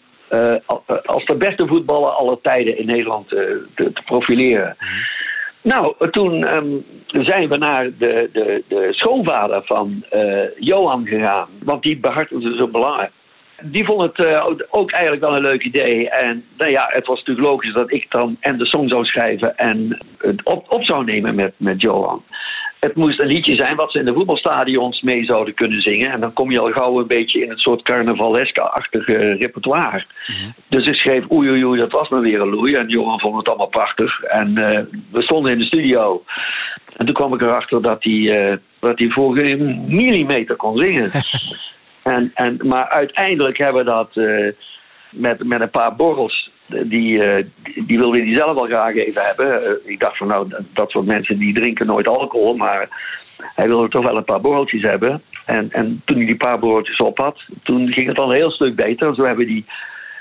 als 1.05 1.25
de 1.25 1.35
beste 1.37 1.67
voetballer 1.67 2.09
aller 2.09 2.41
tijden 2.41 2.77
in 2.77 2.85
Nederland 2.85 3.27
te, 3.27 3.65
te 3.75 4.01
profileren. 4.05 4.77
Nou, 5.61 6.09
toen 6.11 6.45
ehm, 6.45 6.67
zijn 7.07 7.49
we 7.49 7.57
naar 7.57 7.83
de, 7.97 8.29
de, 8.33 8.63
de 8.67 8.87
schoonvader 8.91 9.63
van 9.65 10.05
Johan 10.59 11.07
gegaan, 11.07 11.47
want 11.63 11.83
die 11.83 11.99
behartigde 11.99 12.55
zo 12.55 12.67
belangrijk. 12.67 13.11
Die 13.61 13.85
vond 13.85 14.01
het 14.01 14.27
eh, 14.27 14.45
ook 14.69 14.91
eigenlijk 14.91 15.21
wel 15.21 15.35
een 15.35 15.41
leuk 15.41 15.63
idee. 15.63 16.09
En 16.09 16.45
nou 16.57 16.71
ja, 16.71 16.89
het 16.91 17.07
was 17.07 17.17
natuurlijk 17.17 17.47
logisch 17.47 17.73
dat 17.73 17.91
ik 17.91 18.05
dan 18.09 18.37
en 18.39 18.57
de 18.57 18.65
song 18.65 18.87
zou 18.87 19.05
schrijven 19.05 19.57
en 19.57 19.97
het 20.17 20.43
op, 20.43 20.73
op 20.73 20.83
zou 20.83 21.03
nemen 21.03 21.35
met, 21.35 21.53
met 21.57 21.81
Johan. 21.81 22.23
Het 22.79 22.95
moest 22.95 23.19
een 23.19 23.27
liedje 23.27 23.55
zijn 23.55 23.75
wat 23.75 23.91
ze 23.91 23.99
in 23.99 24.05
de 24.05 24.13
voetbalstadions 24.13 25.01
mee 25.01 25.25
zouden 25.25 25.53
kunnen 25.53 25.81
zingen. 25.81 26.11
En 26.11 26.19
dan 26.19 26.33
kom 26.33 26.51
je 26.51 26.59
al 26.59 26.71
gauw 26.71 26.99
een 26.99 27.07
beetje 27.07 27.41
in 27.41 27.49
het 27.49 27.61
soort 27.61 27.81
carnavaleske-achtige 27.81 29.33
repertoire. 29.33 30.05
Dus 30.69 30.87
ik 30.87 30.95
schreef 30.95 31.31
oei 31.31 31.49
oei 31.49 31.65
oei, 31.65 31.79
dat 31.79 31.91
was 31.91 32.09
maar 32.09 32.21
weer 32.21 32.41
een 32.41 32.49
loei. 32.49 32.75
En 32.75 32.87
Johan 32.87 33.19
vond 33.19 33.37
het 33.37 33.49
allemaal 33.49 33.67
prachtig. 33.67 34.21
En 34.21 34.57
eh, 34.57 34.83
we 35.11 35.21
stonden 35.21 35.51
in 35.51 35.57
de 35.57 35.65
studio. 35.65 36.23
En 36.95 37.05
toen 37.05 37.15
kwam 37.15 37.33
ik 37.33 37.41
erachter 37.41 37.81
dat 37.81 38.03
hij, 38.03 38.37
eh, 38.37 38.57
dat 38.79 38.99
hij 38.99 39.09
voor 39.09 39.35
geen 39.35 39.85
millimeter 39.87 40.55
kon 40.55 40.77
zingen. 40.77 41.11
en, 42.09 42.31
en, 42.33 42.59
maar 42.63 42.89
uiteindelijk 42.89 43.57
hebben 43.57 43.85
we 43.85 43.91
dat 43.91 44.09
eh, 44.17 44.47
met, 45.09 45.43
met 45.43 45.61
een 45.61 45.69
paar 45.69 45.95
borrels 45.95 46.51
die, 46.67 47.23
eh, 47.23 47.45
die, 47.63 47.85
die 47.85 47.97
wilde 47.97 48.17
hij 48.23 48.35
zelf 48.37 48.53
wel 48.53 48.65
graag 48.77 48.95
even 48.95 49.21
hebben. 49.25 49.79
Ik 49.85 49.99
dacht 49.99 50.17
van 50.17 50.27
nou, 50.27 50.49
dat- 50.49 50.61
dat 50.73 50.91
soort 50.91 51.05
mensen 51.05 51.37
die 51.37 51.53
drinken 51.53 51.85
nooit 51.85 52.07
alcohol, 52.07 52.55
maar 52.55 52.87
hij 53.55 53.67
wilde 53.67 53.89
toch 53.89 54.05
wel 54.05 54.17
een 54.17 54.23
paar 54.23 54.41
borreltjes 54.41 54.81
hebben. 54.81 55.21
En, 55.45 55.71
en 55.71 56.01
toen 56.05 56.17
hij 56.17 56.25
die 56.25 56.35
paar 56.37 56.59
borreltjes 56.59 56.97
op 56.97 57.17
had, 57.17 57.39
toen 57.63 57.91
ging 57.93 58.07
het 58.07 58.19
al 58.19 58.29
een 58.29 58.35
heel 58.35 58.51
stuk 58.51 58.75
beter. 58.75 59.15
Zo 59.15 59.23
hebben 59.23 59.45
we 59.45 59.51
die, 59.51 59.65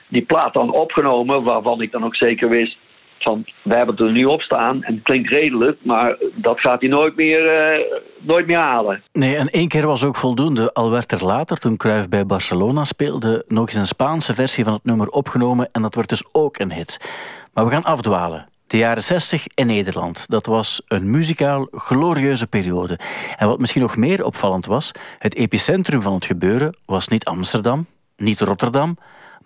die 0.08 0.22
plaat 0.22 0.52
dan 0.52 0.70
opgenomen, 0.70 1.42
waarvan 1.42 1.80
ik 1.82 1.92
dan 1.92 2.04
ook 2.04 2.16
zeker 2.16 2.48
wist 2.48 2.76
van, 3.22 3.44
we 3.62 3.74
hebben 3.74 3.96
er 3.96 4.12
nu 4.12 4.24
op 4.24 4.40
staan 4.40 4.82
en 4.82 4.94
het 4.94 5.02
klinkt 5.02 5.30
redelijk, 5.30 5.78
maar 5.82 6.16
dat 6.34 6.60
gaat 6.60 6.80
hij 6.80 6.88
nooit 6.90 7.16
meer, 7.16 7.46
eh, 7.46 8.00
nooit 8.20 8.46
meer 8.46 8.58
halen. 8.58 9.02
Nee, 9.12 9.36
en 9.36 9.46
één 9.46 9.68
keer 9.68 9.86
was 9.86 10.04
ook 10.04 10.16
voldoende. 10.16 10.72
Al 10.72 10.90
werd 10.90 11.12
er 11.12 11.24
later, 11.24 11.58
toen 11.58 11.76
Cruijff 11.76 12.08
bij 12.08 12.26
Barcelona 12.26 12.84
speelde, 12.84 13.44
nog 13.46 13.66
eens 13.66 13.74
een 13.74 13.86
Spaanse 13.86 14.34
versie 14.34 14.64
van 14.64 14.72
het 14.72 14.84
nummer 14.84 15.08
opgenomen. 15.08 15.68
En 15.72 15.82
dat 15.82 15.94
werd 15.94 16.08
dus 16.08 16.24
ook 16.32 16.58
een 16.58 16.72
hit. 16.72 17.10
Maar 17.52 17.64
we 17.64 17.70
gaan 17.70 17.84
afdwalen. 17.84 18.48
De 18.66 18.76
jaren 18.76 19.02
60 19.02 19.46
in 19.54 19.66
Nederland. 19.66 20.24
Dat 20.28 20.46
was 20.46 20.82
een 20.88 21.10
muzikaal 21.10 21.68
glorieuze 21.70 22.46
periode. 22.46 22.98
En 23.36 23.48
wat 23.48 23.58
misschien 23.58 23.82
nog 23.82 23.96
meer 23.96 24.24
opvallend 24.24 24.66
was, 24.66 24.92
het 25.18 25.34
epicentrum 25.34 26.02
van 26.02 26.14
het 26.14 26.24
gebeuren 26.24 26.76
was 26.86 27.08
niet 27.08 27.24
Amsterdam, 27.24 27.86
niet 28.16 28.40
Rotterdam, 28.40 28.96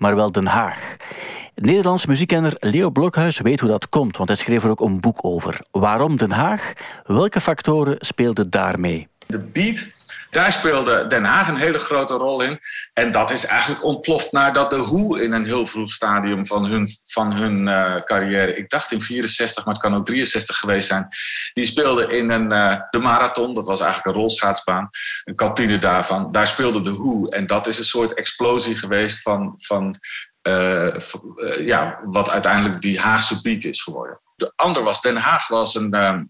maar 0.02 0.16
wel 0.16 0.32
Den 0.32 0.46
Haag. 0.46 0.96
Nederlands 1.54 2.06
muziekkenner 2.06 2.52
Leo 2.58 2.90
Blokhuis 2.90 3.40
weet 3.40 3.60
hoe 3.60 3.68
dat 3.68 3.88
komt, 3.88 4.16
want 4.16 4.28
hij 4.28 4.38
schreef 4.38 4.64
er 4.64 4.70
ook 4.70 4.80
een 4.80 5.00
boek 5.00 5.24
over. 5.24 5.60
Waarom 5.70 6.16
Den 6.16 6.32
Haag? 6.32 6.72
Welke 7.04 7.40
factoren 7.40 7.96
speelden 7.98 8.50
daarmee? 8.50 9.08
De 9.26 9.38
beat, 9.38 10.01
daar 10.32 10.52
speelde 10.52 11.06
Den 11.06 11.24
Haag 11.24 11.48
een 11.48 11.56
hele 11.56 11.78
grote 11.78 12.14
rol 12.14 12.40
in. 12.40 12.58
En 12.92 13.12
dat 13.12 13.30
is 13.30 13.46
eigenlijk 13.46 13.84
ontploft 13.84 14.32
nadat 14.32 14.70
de 14.70 14.76
Who 14.76 15.14
in 15.14 15.32
een 15.32 15.44
heel 15.44 15.66
vroeg 15.66 15.90
stadium 15.90 16.46
van 16.46 16.64
hun, 16.64 16.86
van 17.04 17.32
hun 17.32 17.68
eh, 17.68 18.02
carrière, 18.02 18.56
ik 18.56 18.70
dacht 18.70 18.92
in 18.92 19.00
64, 19.00 19.64
maar 19.64 19.74
het 19.74 19.82
kan 19.82 19.94
ook 19.94 20.06
63 20.06 20.56
geweest 20.56 20.86
zijn, 20.86 21.06
die 21.52 21.64
speelde 21.64 22.16
in 22.16 22.30
een, 22.30 22.52
eh, 22.52 22.80
de 22.90 22.98
marathon, 22.98 23.54
dat 23.54 23.66
was 23.66 23.80
eigenlijk 23.80 24.14
een 24.16 24.22
rolschaatsbaan, 24.22 24.90
een 25.24 25.34
kantine 25.34 25.78
daarvan. 25.78 26.32
Daar 26.32 26.46
speelde 26.46 26.80
de 26.80 26.92
Who 26.92 27.26
en 27.26 27.46
dat 27.46 27.66
is 27.66 27.78
een 27.78 27.84
soort 27.84 28.14
explosie 28.14 28.76
geweest 28.76 29.22
van, 29.22 29.52
van 29.54 29.96
eh, 30.42 30.96
ja, 31.58 32.00
wat 32.04 32.30
uiteindelijk 32.30 32.80
die 32.80 33.00
Haagse 33.00 33.42
beat 33.42 33.64
is 33.64 33.82
geworden. 33.82 34.20
De 34.36 34.52
ander 34.56 34.82
was, 34.82 35.00
Den 35.00 35.16
Haag 35.16 35.48
was 35.48 35.74
een, 35.74 35.92
ehm, 35.92 36.22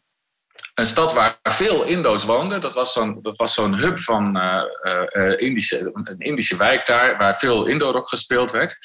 een 0.75 0.87
stad 0.87 1.13
waar 1.13 1.39
veel 1.43 1.83
Indo's 1.83 2.25
woonden. 2.25 2.61
Dat 2.61 2.75
was 2.75 2.93
zo'n, 2.93 3.19
dat 3.23 3.39
was 3.39 3.55
zo'n 3.55 3.75
hub 3.75 3.99
van 3.99 4.37
eh, 4.37 4.63
eh, 4.83 5.33
eh, 5.33 5.41
Indische, 5.41 5.91
een 5.93 6.19
Indische 6.19 6.57
wijk 6.57 6.87
daar, 6.87 7.17
waar 7.19 7.37
veel 7.37 7.67
Indo-rock 7.67 8.09
gespeeld 8.09 8.51
werd. 8.51 8.79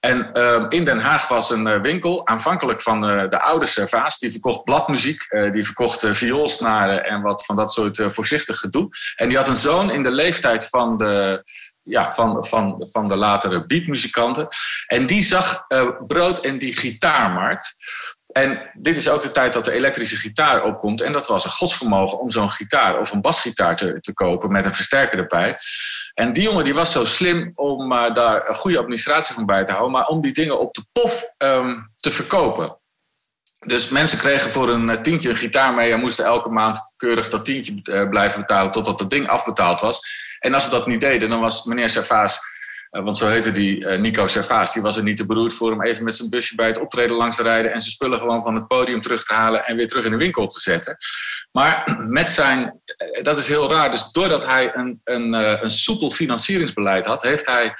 En 0.00 0.32
ehm, 0.32 0.66
in 0.68 0.84
Den 0.84 0.98
Haag 0.98 1.28
was 1.28 1.50
een 1.50 1.82
winkel, 1.82 2.26
aanvankelijk 2.26 2.80
van 2.80 3.00
de 3.00 3.40
oude 3.40 3.66
Servaas. 3.66 4.18
Die 4.18 4.30
verkocht 4.30 4.64
bladmuziek, 4.64 5.50
die 5.50 5.64
verkocht 5.64 6.06
vioolsnaren 6.06 7.04
en 7.04 7.22
wat 7.22 7.44
van 7.44 7.56
dat 7.56 7.72
soort 7.72 8.02
voorzichtig 8.06 8.58
gedoe. 8.58 8.88
En 9.16 9.28
die 9.28 9.36
had 9.36 9.48
een 9.48 9.56
zoon 9.56 9.90
in 9.90 10.02
de 10.02 10.10
leeftijd 10.10 10.68
van 10.68 10.96
de, 10.96 11.42
ja, 11.82 12.12
van, 12.12 12.44
van, 12.46 12.76
van 12.90 13.08
de 13.08 13.16
latere 13.16 13.66
beatmuzikanten. 13.66 14.46
En 14.86 15.06
die 15.06 15.22
zag 15.22 15.66
brood 16.06 16.44
in 16.44 16.58
die 16.58 16.76
gitaarmarkt. 16.76 17.74
En 18.34 18.70
dit 18.72 18.96
is 18.96 19.08
ook 19.08 19.22
de 19.22 19.30
tijd 19.30 19.52
dat 19.52 19.64
de 19.64 19.72
elektrische 19.72 20.16
gitaar 20.16 20.62
opkomt. 20.62 21.00
En 21.00 21.12
dat 21.12 21.26
was 21.26 21.44
een 21.44 21.50
godsvermogen 21.50 22.18
om 22.18 22.30
zo'n 22.30 22.50
gitaar 22.50 22.98
of 22.98 23.12
een 23.12 23.20
basgitaar 23.20 23.76
te, 23.76 24.00
te 24.00 24.14
kopen 24.14 24.52
met 24.52 24.64
een 24.64 24.74
versterker 24.74 25.18
erbij. 25.18 25.56
En 26.14 26.32
die 26.32 26.42
jongen 26.42 26.64
die 26.64 26.74
was 26.74 26.92
zo 26.92 27.04
slim 27.04 27.52
om 27.54 27.92
eh, 27.92 28.14
daar 28.14 28.48
een 28.48 28.54
goede 28.54 28.78
administratie 28.78 29.34
van 29.34 29.46
bij 29.46 29.64
te 29.64 29.72
houden, 29.72 29.92
maar 29.92 30.06
om 30.06 30.20
die 30.20 30.32
dingen 30.32 30.58
op 30.60 30.74
de 30.74 30.84
pof 30.92 31.24
ehm, 31.36 31.80
te 31.94 32.10
verkopen. 32.10 32.78
Dus 33.58 33.88
mensen 33.88 34.18
kregen 34.18 34.50
voor 34.50 34.68
een 34.68 34.90
eh, 34.90 35.00
tientje 35.00 35.28
een 35.28 35.36
gitaar 35.36 35.74
mee 35.74 35.92
en 35.92 36.00
moesten 36.00 36.24
elke 36.24 36.50
maand 36.50 36.78
keurig 36.96 37.28
dat 37.28 37.44
tientje 37.44 37.82
eh, 37.82 38.08
blijven 38.08 38.40
betalen 38.40 38.70
totdat 38.70 39.00
het 39.00 39.10
ding 39.10 39.28
afbetaald 39.28 39.80
was. 39.80 40.00
En 40.38 40.54
als 40.54 40.64
ze 40.64 40.70
dat 40.70 40.86
niet 40.86 41.00
deden, 41.00 41.28
dan 41.28 41.40
was 41.40 41.64
meneer 41.64 41.88
Servaas, 41.88 42.38
want 43.02 43.16
zo 43.16 43.28
heette 43.28 43.50
die 43.50 43.86
eh, 43.86 44.00
Nico 44.00 44.26
Servaas, 44.26 44.72
die 44.72 44.82
was 44.82 44.96
er 44.96 45.02
niet 45.02 45.16
te 45.16 45.26
beroerd 45.26 45.52
voor 45.52 45.72
om 45.72 45.82
even 45.82 46.04
met 46.04 46.16
zijn 46.16 46.30
busje 46.30 46.54
bij 46.54 46.66
het 46.66 46.80
optreden 46.80 47.16
langs 47.16 47.36
te 47.36 47.42
rijden 47.42 47.72
en 47.72 47.80
zijn 47.80 47.92
spullen 47.92 48.18
gewoon 48.18 48.42
van 48.42 48.54
het 48.54 48.66
podium 48.66 49.00
terug 49.02 49.24
te 49.24 49.34
halen 49.34 49.64
en 49.64 49.76
weer 49.76 49.86
terug 49.86 50.04
in 50.04 50.10
de 50.10 50.16
winkel 50.16 50.46
te 50.46 50.60
zetten. 50.60 50.96
Maar 51.52 51.96
met 52.08 52.30
zijn, 52.30 52.80
eh, 52.84 53.22
dat 53.22 53.38
is 53.38 53.46
heel 53.46 53.70
raar, 53.70 53.90
dus 53.90 54.12
doordat 54.12 54.46
hij 54.46 54.74
een, 54.74 55.00
een, 55.04 55.34
eh, 55.34 55.62
een 55.62 55.70
soepel 55.70 56.10
financieringsbeleid 56.10 57.06
had, 57.06 57.22
heeft 57.22 57.46
hij 57.46 57.74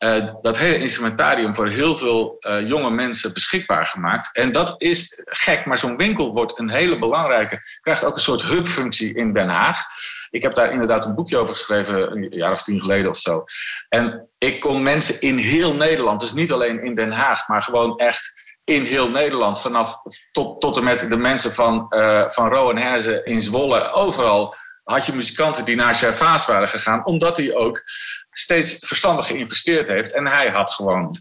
eh, 0.00 0.26
dat 0.40 0.58
hele 0.58 0.78
instrumentarium 0.78 1.54
voor 1.54 1.68
heel 1.68 1.96
veel 1.96 2.36
eh, 2.38 2.68
jonge 2.68 2.90
mensen 2.90 3.32
beschikbaar 3.32 3.86
gemaakt. 3.86 4.36
En 4.36 4.52
dat 4.52 4.74
is 4.82 5.22
gek, 5.24 5.64
maar 5.64 5.78
zo'n 5.78 5.96
winkel 5.96 6.32
wordt 6.32 6.58
een 6.58 6.70
hele 6.70 6.98
belangrijke, 6.98 7.60
krijgt 7.80 8.04
ook 8.04 8.14
een 8.14 8.20
soort 8.20 8.42
hubfunctie 8.42 9.14
in 9.14 9.32
Den 9.32 9.48
Haag. 9.48 9.82
Ik 10.30 10.42
heb 10.42 10.54
daar 10.54 10.72
inderdaad 10.72 11.04
een 11.04 11.14
boekje 11.14 11.38
over 11.38 11.54
geschreven, 11.54 12.12
een 12.12 12.28
jaar 12.30 12.52
of 12.52 12.62
tien 12.62 12.80
geleden 12.80 13.10
of 13.10 13.16
zo. 13.16 13.44
En 13.88 14.28
ik 14.38 14.60
kon 14.60 14.82
mensen 14.82 15.20
in 15.20 15.36
heel 15.36 15.74
Nederland, 15.74 16.20
dus 16.20 16.32
niet 16.32 16.52
alleen 16.52 16.82
in 16.82 16.94
Den 16.94 17.12
Haag, 17.12 17.48
maar 17.48 17.62
gewoon 17.62 17.98
echt 17.98 18.48
in 18.64 18.82
heel 18.82 19.10
Nederland, 19.10 19.60
vanaf 19.60 19.94
tot, 20.32 20.60
tot 20.60 20.76
en 20.76 20.84
met 20.84 21.06
de 21.08 21.16
mensen 21.16 21.52
van, 21.52 21.88
eh 21.88 22.28
van 22.28 22.48
Rowan 22.48 22.78
Herzen 22.78 23.24
in 23.24 23.40
Zwolle, 23.40 23.90
overal 23.90 24.54
had 24.82 25.06
je 25.06 25.12
muzikanten 25.12 25.64
die 25.64 25.76
naar 25.76 25.94
Servaas 25.94 26.46
waren 26.46 26.68
gegaan, 26.68 27.06
omdat 27.06 27.36
hij 27.36 27.54
ook 27.54 27.82
steeds 28.30 28.86
verstandig 28.86 29.26
geïnvesteerd 29.26 29.88
heeft. 29.88 30.12
En 30.12 30.26
hij 30.26 30.50
had 30.50 30.70
gewoon 30.70 31.16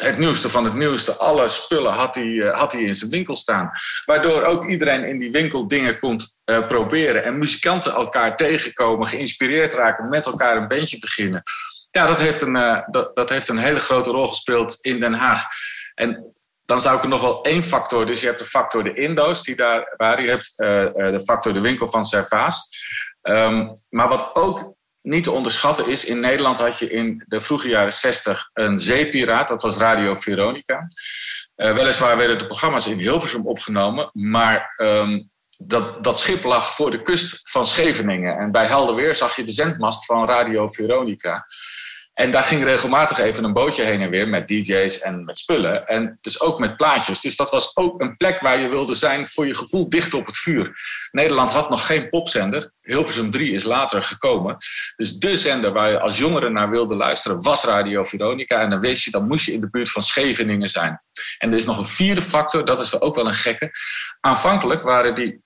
het 0.00 0.18
nieuwste 0.18 0.48
van 0.48 0.64
het 0.64 0.74
nieuwste. 0.74 1.16
Alle 1.16 1.48
spullen 1.48 1.92
had 1.92 2.14
hij, 2.14 2.40
eh, 2.40 2.58
had 2.58 2.72
hij 2.72 2.82
in 2.82 2.94
zijn 2.94 3.10
winkel 3.10 3.36
staan. 3.36 3.70
Waardoor 4.04 4.42
ook 4.42 4.64
iedereen 4.64 5.04
in 5.04 5.18
die 5.18 5.30
winkel 5.30 5.68
dingen 5.68 5.98
kon 5.98 6.20
eh, 6.44 6.66
proberen. 6.66 7.24
En 7.24 7.38
muzikanten 7.38 7.92
elkaar 7.92 8.36
tegenkomen, 8.36 9.06
geïnspireerd 9.06 9.72
raken, 9.72 10.08
met 10.08 10.26
elkaar 10.26 10.56
een 10.56 10.68
bandje 10.68 10.98
beginnen. 10.98 11.42
Ja, 11.90 12.06
dat 12.06 12.18
heeft 12.18 12.40
een, 12.40 12.56
eh, 12.56 12.80
dat, 12.86 13.16
dat 13.16 13.28
heeft 13.28 13.48
een 13.48 13.58
hele 13.58 13.80
grote 13.80 14.10
rol 14.10 14.28
gespeeld 14.28 14.78
in 14.80 15.00
Den 15.00 15.14
Haag. 15.14 15.42
En 15.94 16.32
dan 16.64 16.80
zou 16.80 16.96
ik 16.96 17.02
er 17.02 17.08
nog 17.08 17.20
wel 17.20 17.42
één 17.42 17.64
factor. 17.64 18.06
Dus 18.06 18.20
je 18.20 18.26
hebt 18.26 18.38
de 18.38 18.44
factor 18.44 18.84
de 18.84 18.94
Indo's 18.94 19.42
die 19.42 19.56
daar 19.56 19.94
waren. 19.96 20.24
Je 20.24 20.30
hebt 20.30 20.52
de 20.56 21.22
factor 21.24 21.52
de 21.52 21.60
winkel 21.60 21.88
van 21.88 22.04
Servaas. 22.04 22.86
Ehm, 23.22 23.68
maar 23.88 24.08
wat 24.08 24.34
ook 24.34 24.74
niet 25.04 25.24
te 25.24 25.30
onderschatten 25.30 25.88
is, 25.88 26.04
in 26.04 26.20
Nederland 26.20 26.58
had 26.58 26.78
je 26.78 26.90
in 26.90 27.24
de 27.26 27.40
vroege 27.40 27.68
jaren 27.68 27.92
60 27.92 28.50
een 28.52 28.78
zeepiraat, 28.78 29.48
dat 29.48 29.62
was 29.62 29.76
Radio 29.76 30.14
Veronica. 30.14 30.88
Eh, 31.54 31.74
weliswaar 31.74 32.16
werden 32.16 32.38
de 32.38 32.46
programma's 32.46 32.86
in 32.86 32.98
Hilversum 32.98 33.46
opgenomen, 33.46 34.10
maar 34.12 34.72
ehm, 34.76 35.22
dat, 35.58 36.04
dat 36.04 36.18
schip 36.18 36.44
lag 36.44 36.74
voor 36.74 36.90
de 36.90 37.02
kust 37.02 37.50
van 37.50 37.66
Scheveningen. 37.66 38.38
En 38.38 38.50
bij 38.50 38.66
helder 38.66 38.94
weer 38.94 39.14
zag 39.14 39.36
je 39.36 39.42
de 39.42 39.52
zendmast 39.52 40.04
van 40.04 40.26
Radio 40.26 40.68
Veronica. 40.68 41.46
En 42.14 42.30
daar 42.30 42.42
ging 42.42 42.64
regelmatig 42.64 43.18
even 43.18 43.44
een 43.44 43.52
bootje 43.52 43.82
heen 43.82 44.00
en 44.00 44.10
weer 44.10 44.28
met 44.28 44.48
DJ's 44.48 45.00
en 45.00 45.24
met 45.24 45.38
spullen. 45.38 45.86
En 45.86 46.18
dus 46.20 46.40
ook 46.40 46.58
met 46.58 46.76
plaatjes. 46.76 47.20
Dus 47.20 47.36
dat 47.36 47.50
was 47.50 47.76
ook 47.76 48.00
een 48.00 48.16
plek 48.16 48.40
waar 48.40 48.58
je 48.58 48.68
wilde 48.68 48.94
zijn 48.94 49.28
voor 49.28 49.46
je 49.46 49.54
gevoel 49.54 49.88
dicht 49.88 50.14
op 50.14 50.26
het 50.26 50.38
vuur. 50.38 50.72
Nederland 51.10 51.50
had 51.50 51.70
nog 51.70 51.86
geen 51.86 52.08
popzender. 52.08 52.72
Hilversum 52.80 53.30
3 53.30 53.52
is 53.52 53.64
later 53.64 54.02
gekomen. 54.02 54.56
Dus 54.96 55.18
de 55.18 55.36
zender 55.36 55.72
waar 55.72 55.90
je 55.90 56.00
als 56.00 56.18
jongere 56.18 56.50
naar 56.50 56.70
wilde 56.70 56.96
luisteren 56.96 57.42
was 57.42 57.64
Radio 57.64 58.02
Veronica. 58.02 58.60
En 58.60 58.70
dan 58.70 58.80
wist 58.80 59.04
je, 59.04 59.10
dan 59.10 59.26
moest 59.26 59.46
je 59.46 59.52
in 59.52 59.60
de 59.60 59.70
buurt 59.70 59.90
van 59.90 60.02
Scheveningen 60.02 60.68
zijn. 60.68 61.02
En 61.38 61.50
er 61.50 61.56
is 61.56 61.64
nog 61.64 61.78
een 61.78 61.84
vierde 61.84 62.22
factor, 62.22 62.64
dat 62.64 62.80
is 62.80 63.00
ook 63.00 63.14
wel 63.14 63.26
een 63.26 63.34
gekke. 63.34 63.70
Aanvankelijk 64.20 64.82
waren 64.82 65.14
die, 65.14 65.42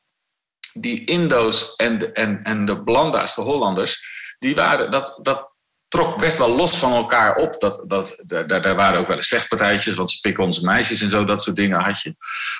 die 0.72 1.04
Indo's 1.04 1.76
en 1.76 1.98
de, 1.98 2.12
en, 2.12 2.42
en 2.42 2.64
de 2.64 2.83
Blanda's, 2.83 3.35
de 3.35 3.40
Hollanders, 3.40 4.07
die 4.38 4.54
waren, 4.54 4.90
dat, 4.90 5.18
dat 5.22 5.57
trok 5.88 6.18
best 6.18 6.38
wel 6.38 6.55
los 6.55 6.77
van 6.77 6.92
elkaar 6.92 7.37
op. 7.37 7.61
Dat, 7.61 7.83
dat, 7.87 8.22
daar, 8.27 8.61
daar 8.61 8.74
waren 8.74 9.01
ook 9.01 9.07
wel 9.07 9.16
eens 9.16 9.29
vechtpartijtjes, 9.29 9.94
want 9.94 10.11
ze 10.11 10.35
onze 10.37 10.64
meisjes 10.64 11.03
en 11.03 11.09
zo, 11.09 11.24
dat 11.24 11.42
soort 11.42 11.57
dingen 11.57 11.81
had 11.81 12.03
je. 12.03 12.14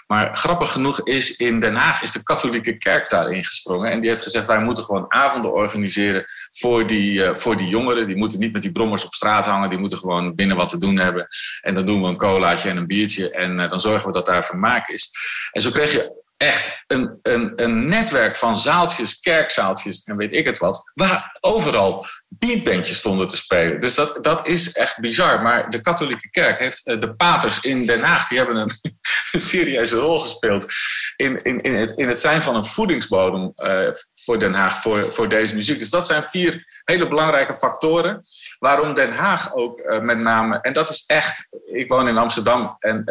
Maar 0.07 0.37
grappig 0.37 0.73
genoeg 0.73 1.01
is 1.07 1.37
in 1.37 1.61
Den 1.61 1.75
Haag 1.75 2.03
is 2.03 2.13
de 2.13 2.23
katholieke 2.23 2.77
kerk 2.77 3.11
daarin 3.11 3.45
gesprongen. 3.45 3.91
En 3.91 4.01
die 4.01 4.09
heeft 4.09 4.23
gezegd, 4.23 4.47
wij 4.47 4.63
moeten 4.63 4.85
gewoon 4.85 5.05
avonden 5.09 5.53
organiseren 5.53 6.27
voor 6.51 6.87
die, 6.87 7.25
eh, 7.25 7.35
voor 7.35 7.57
die 7.57 7.69
jongeren. 7.69 8.07
Die 8.07 8.17
moeten 8.17 8.39
niet 8.39 8.53
met 8.53 8.63
die 8.63 8.73
brommers 8.73 9.05
op 9.05 9.15
straat 9.15 9.47
hangen, 9.47 9.71
die 9.71 9.79
moeten 9.79 9.99
gewoon 9.99 10.35
binnen 10.35 10.57
wat 10.57 10.69
te 10.69 10.79
doen 10.79 10.97
hebben. 10.97 11.27
En 11.61 11.75
dan 11.75 11.87
doen 11.87 12.03
we 12.03 12.09
een 12.09 12.17
colaatje 12.17 12.69
en 12.71 12.77
een 12.77 12.87
biertje 12.87 13.31
en 13.31 13.61
eh, 13.61 13.69
dan 13.69 13.81
zorgen 13.81 14.07
we 14.07 14.13
dat 14.13 14.27
daar 14.27 14.45
vermaak 14.45 14.89
is. 14.89 15.11
En 15.53 15.63
zo 15.63 15.71
kreeg 15.71 15.93
je 15.93 16.27
echt 16.39 16.85
een, 16.87 17.19
een, 17.23 17.53
een 17.57 17.89
netwerk 17.89 18.37
van 18.37 18.57
zaaltjes, 18.57 19.21
kerkzaaltjes 19.21 20.05
en 20.05 20.17
weet 20.17 20.33
ik 20.33 20.45
het 20.45 20.59
wat, 20.59 20.91
waar 20.95 21.37
overal 21.41 22.07
beatbandjes 22.39 22.99
stonden 22.99 23.29
te 23.29 23.37
spelen. 23.37 23.81
Dus 23.81 23.95
dat, 23.95 24.19
dat 24.25 24.47
is 24.47 24.73
echt 24.73 25.01
bizar. 25.01 25.43
Maar 25.43 25.71
de 25.71 25.81
katholieke 25.81 26.31
kerk 26.31 26.59
heeft, 26.59 26.87
eh, 26.87 27.01
de 27.01 27.15
paters 27.15 27.61
in 27.61 27.87
Den 27.87 28.03
Haag, 28.03 28.29
die 28.29 28.39
hebben 28.39 28.57
een, 29.33 29.41
serieuze 29.41 29.97
rol 29.97 30.19
gespeeld 30.19 30.67
in, 31.17 31.43
in, 31.43 31.61
in, 31.61 31.75
het, 31.75 31.91
in 31.91 32.09
het 32.09 32.21
zijn 32.21 32.43
van 32.43 32.55
een 32.55 32.65
voedingsbodem 32.65 33.53
eh, 33.57 33.89
voor 34.25 34.39
Den 34.39 34.55
Haag, 34.55 34.81
voor, 34.81 35.13
voor 35.13 35.29
deze 35.29 35.55
muziek. 35.55 35.79
Dus 35.79 35.91
dat 35.91 36.07
zijn 36.07 36.23
vier 36.23 36.81
hele 36.85 37.09
belangrijke 37.09 37.55
factoren 37.55 38.21
waarom 38.59 38.95
Den 38.95 39.13
Haag 39.13 39.55
ook 39.55 39.79
eh, 39.79 40.01
met 40.01 40.19
name, 40.19 40.61
en 40.61 40.73
dat 40.73 40.91
is 40.91 41.05
echt, 41.07 41.59
ik 41.67 41.89
woon 41.89 42.09
in 42.09 42.19
Amsterdam 42.19 42.77
en 42.79 43.03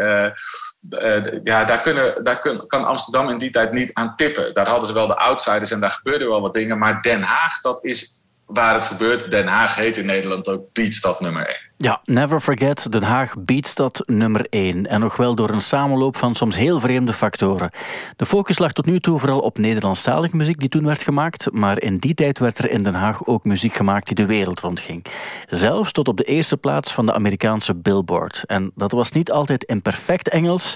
ja, 1.44 1.64
daar, 1.64 1.80
kunnen, 1.80 2.24
daar 2.24 2.40
kan 2.68 2.86
Amsterdam 2.86 3.30
in 3.30 3.38
die 3.38 3.50
tijd 3.50 3.72
niet 3.72 3.94
aan 3.94 4.16
tippen. 4.16 4.54
Daar 4.54 4.68
hadden 4.68 4.88
ze 4.88 4.94
wel 4.94 5.08
de 5.08 5.18
outsiders 5.18 5.72
en 5.72 5.80
daar 5.80 5.90
gebeurden 5.90 6.30
wel 6.30 6.42
wat 6.42 6.54
dingen. 6.54 6.78
Maar 6.78 7.02
Den 7.02 7.22
Haag, 7.22 7.62
dat 7.62 7.86
is 7.86 8.27
waar 8.48 8.74
het 8.74 8.86
gebeurt. 8.86 9.32
Den 9.32 9.48
Haag 9.48 9.76
heet 9.76 9.98
in 9.98 10.06
Nederland 10.06 10.50
ook 10.50 10.74
Beatstad 10.74 11.20
nummer 11.20 11.48
1. 11.48 11.58
Ja, 11.80 12.02
never 12.04 12.42
forget, 12.42 12.92
Den 12.92 13.04
Haag 13.04 13.34
Beatstad 13.40 14.04
nummer 14.06 14.46
1. 14.50 14.86
En 14.86 15.00
nog 15.00 15.16
wel 15.16 15.36
door 15.36 15.50
een 15.50 15.62
samenloop 15.62 16.16
van 16.16 16.36
soms 16.36 16.56
heel 16.56 16.80
vreemde 16.80 17.14
factoren. 17.14 17.72
De 18.16 18.26
focus 18.26 18.60
lag 18.60 18.72
tot 18.72 18.86
nu 18.86 19.00
toe 19.00 19.20
vooral 19.20 19.40
op 19.40 19.58
Nederlandstalige 19.58 20.36
muziek 20.36 20.60
die 20.60 20.70
toen 20.70 20.86
werd 20.86 21.04
gemaakt. 21.04 21.52
Maar 21.52 21.82
in 21.82 21.98
die 21.98 22.14
tijd 22.14 22.40
werd 22.40 22.58
er 22.58 22.70
in 22.70 22.84
Den 22.84 22.94
Haag 22.94 23.26
ook 23.26 23.44
muziek 23.44 23.74
gemaakt 23.76 24.06
die 24.06 24.16
de 24.16 24.26
wereld 24.26 24.60
rondging. 24.60 25.06
Zelfs 25.50 25.92
tot 25.92 26.08
op 26.08 26.18
de 26.18 26.24
eerste 26.24 26.58
plaats 26.58 26.94
van 26.94 27.06
de 27.06 27.14
Amerikaanse 27.14 27.76
Billboard. 27.76 28.44
En 28.46 28.72
dat 28.76 28.92
was 28.92 29.12
niet 29.12 29.32
altijd 29.32 29.64
in 29.64 29.82
perfect 29.82 30.30
Engels. 30.30 30.76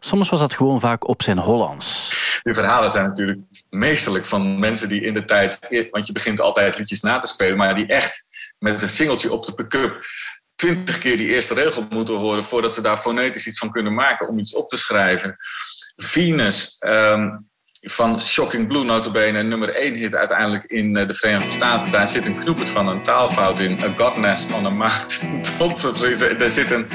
Soms 0.00 0.28
was 0.28 0.40
dat 0.40 0.54
gewoon 0.54 0.80
vaak 0.80 1.08
op 1.08 1.22
zijn 1.22 1.38
Hollands. 1.38 2.14
Die 2.42 2.54
verhalen 2.54 2.90
zijn 2.90 3.06
natuurlijk 3.06 3.42
meesterlijk 3.70 4.24
van 4.24 4.58
mensen 4.58 4.88
die 4.88 5.00
in 5.00 5.14
de 5.14 5.24
tijd... 5.24 5.58
Want 5.90 6.06
je 6.06 6.12
begint 6.12 6.40
altijd 6.40 6.78
liedjes 6.78 7.00
na 7.00 7.18
te 7.18 7.26
spelen, 7.26 7.56
maar 7.56 7.74
die 7.74 7.86
echt 7.86 8.25
met 8.58 8.82
een 8.82 8.88
singeltje 8.88 9.32
op 9.32 9.44
de 9.44 9.54
pick-up 9.54 10.04
twintig 10.54 10.98
keer 10.98 11.16
die 11.16 11.28
eerste 11.28 11.54
regel 11.54 11.86
moeten 11.90 12.14
horen 12.14 12.44
voordat 12.44 12.74
ze 12.74 12.82
daar 12.82 12.98
fonetisch 12.98 13.46
iets 13.46 13.58
van 13.58 13.70
kunnen 13.70 13.94
maken 13.94 14.28
om 14.28 14.38
iets 14.38 14.54
op 14.54 14.68
te 14.68 14.76
schrijven. 14.76 15.36
Venus 15.94 16.76
um, 16.86 17.48
van 17.80 18.20
Shocking 18.20 18.68
Blue, 18.68 18.84
notabene 18.84 19.42
nummer 19.42 19.74
1 19.74 19.94
hit 19.94 20.14
uiteindelijk 20.14 20.64
in 20.64 20.92
de 20.92 21.14
Verenigde 21.14 21.50
Staten. 21.50 21.90
Daar 21.90 22.08
zit 22.08 22.26
een 22.26 22.34
knoepert 22.34 22.70
van 22.70 22.88
een 22.88 23.02
taalfout 23.02 23.60
in. 23.60 23.80
A 23.82 23.92
godness 23.96 24.52
on 24.52 24.66
a 24.66 24.70
mountain. 24.70 26.38
Daar 26.38 26.50
zit 26.50 26.70
een, 26.70 26.86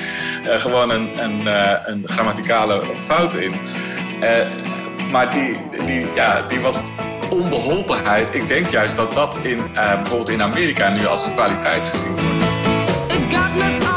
uh, 0.43 0.59
gewoon 0.59 0.89
een, 0.89 1.41
uh, 1.41 1.77
een 1.85 2.07
grammaticale 2.07 2.95
fout 2.95 3.35
in. 3.35 3.53
Maar 5.11 5.33
die, 5.33 5.59
die, 5.85 6.13
ja, 6.13 6.41
die 6.47 6.59
wat 6.59 6.81
onbeholpenheid, 7.31 8.33
ik 8.33 8.47
denk 8.47 8.69
juist 8.69 8.95
dat 8.95 9.13
dat 9.13 9.39
in, 9.41 9.57
uh, 9.57 9.95
bijvoorbeeld 9.95 10.29
in 10.29 10.41
Amerika 10.41 10.89
nu 10.89 11.05
als 11.05 11.25
een 11.25 11.33
kwaliteit 11.33 11.85
gezien 11.85 12.11
wordt. 12.11 13.90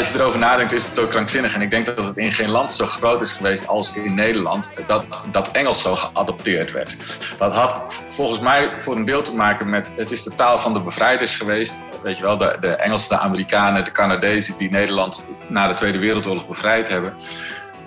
Als 0.00 0.12
je 0.12 0.18
erover 0.18 0.38
nadenkt 0.38 0.72
is 0.72 0.86
het 0.86 0.98
ook 0.98 1.10
krankzinnig. 1.10 1.54
En 1.54 1.60
ik 1.60 1.70
denk 1.70 1.86
dat 1.86 2.06
het 2.06 2.16
in 2.16 2.32
geen 2.32 2.48
land 2.48 2.70
zo 2.70 2.86
groot 2.86 3.20
is 3.20 3.32
geweest 3.32 3.66
als 3.66 3.96
in 3.96 4.14
Nederland... 4.14 4.72
dat, 4.86 5.04
dat 5.30 5.50
Engels 5.50 5.82
zo 5.82 5.94
geadopteerd 5.94 6.72
werd. 6.72 6.96
Dat 7.38 7.52
had 7.52 8.04
volgens 8.06 8.40
mij 8.40 8.80
voor 8.80 8.96
een 8.96 9.04
deel 9.04 9.22
te 9.22 9.34
maken 9.34 9.70
met... 9.70 9.92
het 9.96 10.10
is 10.10 10.22
de 10.22 10.34
taal 10.34 10.58
van 10.58 10.72
de 10.72 10.80
bevrijders 10.80 11.36
geweest. 11.36 11.82
Weet 12.02 12.16
je 12.16 12.22
wel, 12.22 12.36
de, 12.36 12.56
de 12.60 12.74
Engelsen, 12.74 13.08
de 13.08 13.22
Amerikanen, 13.22 13.84
de 13.84 13.92
Canadezen... 13.92 14.56
die 14.56 14.70
Nederland 14.70 15.30
na 15.48 15.68
de 15.68 15.74
Tweede 15.74 15.98
Wereldoorlog 15.98 16.46
bevrijd 16.46 16.88
hebben. 16.88 17.14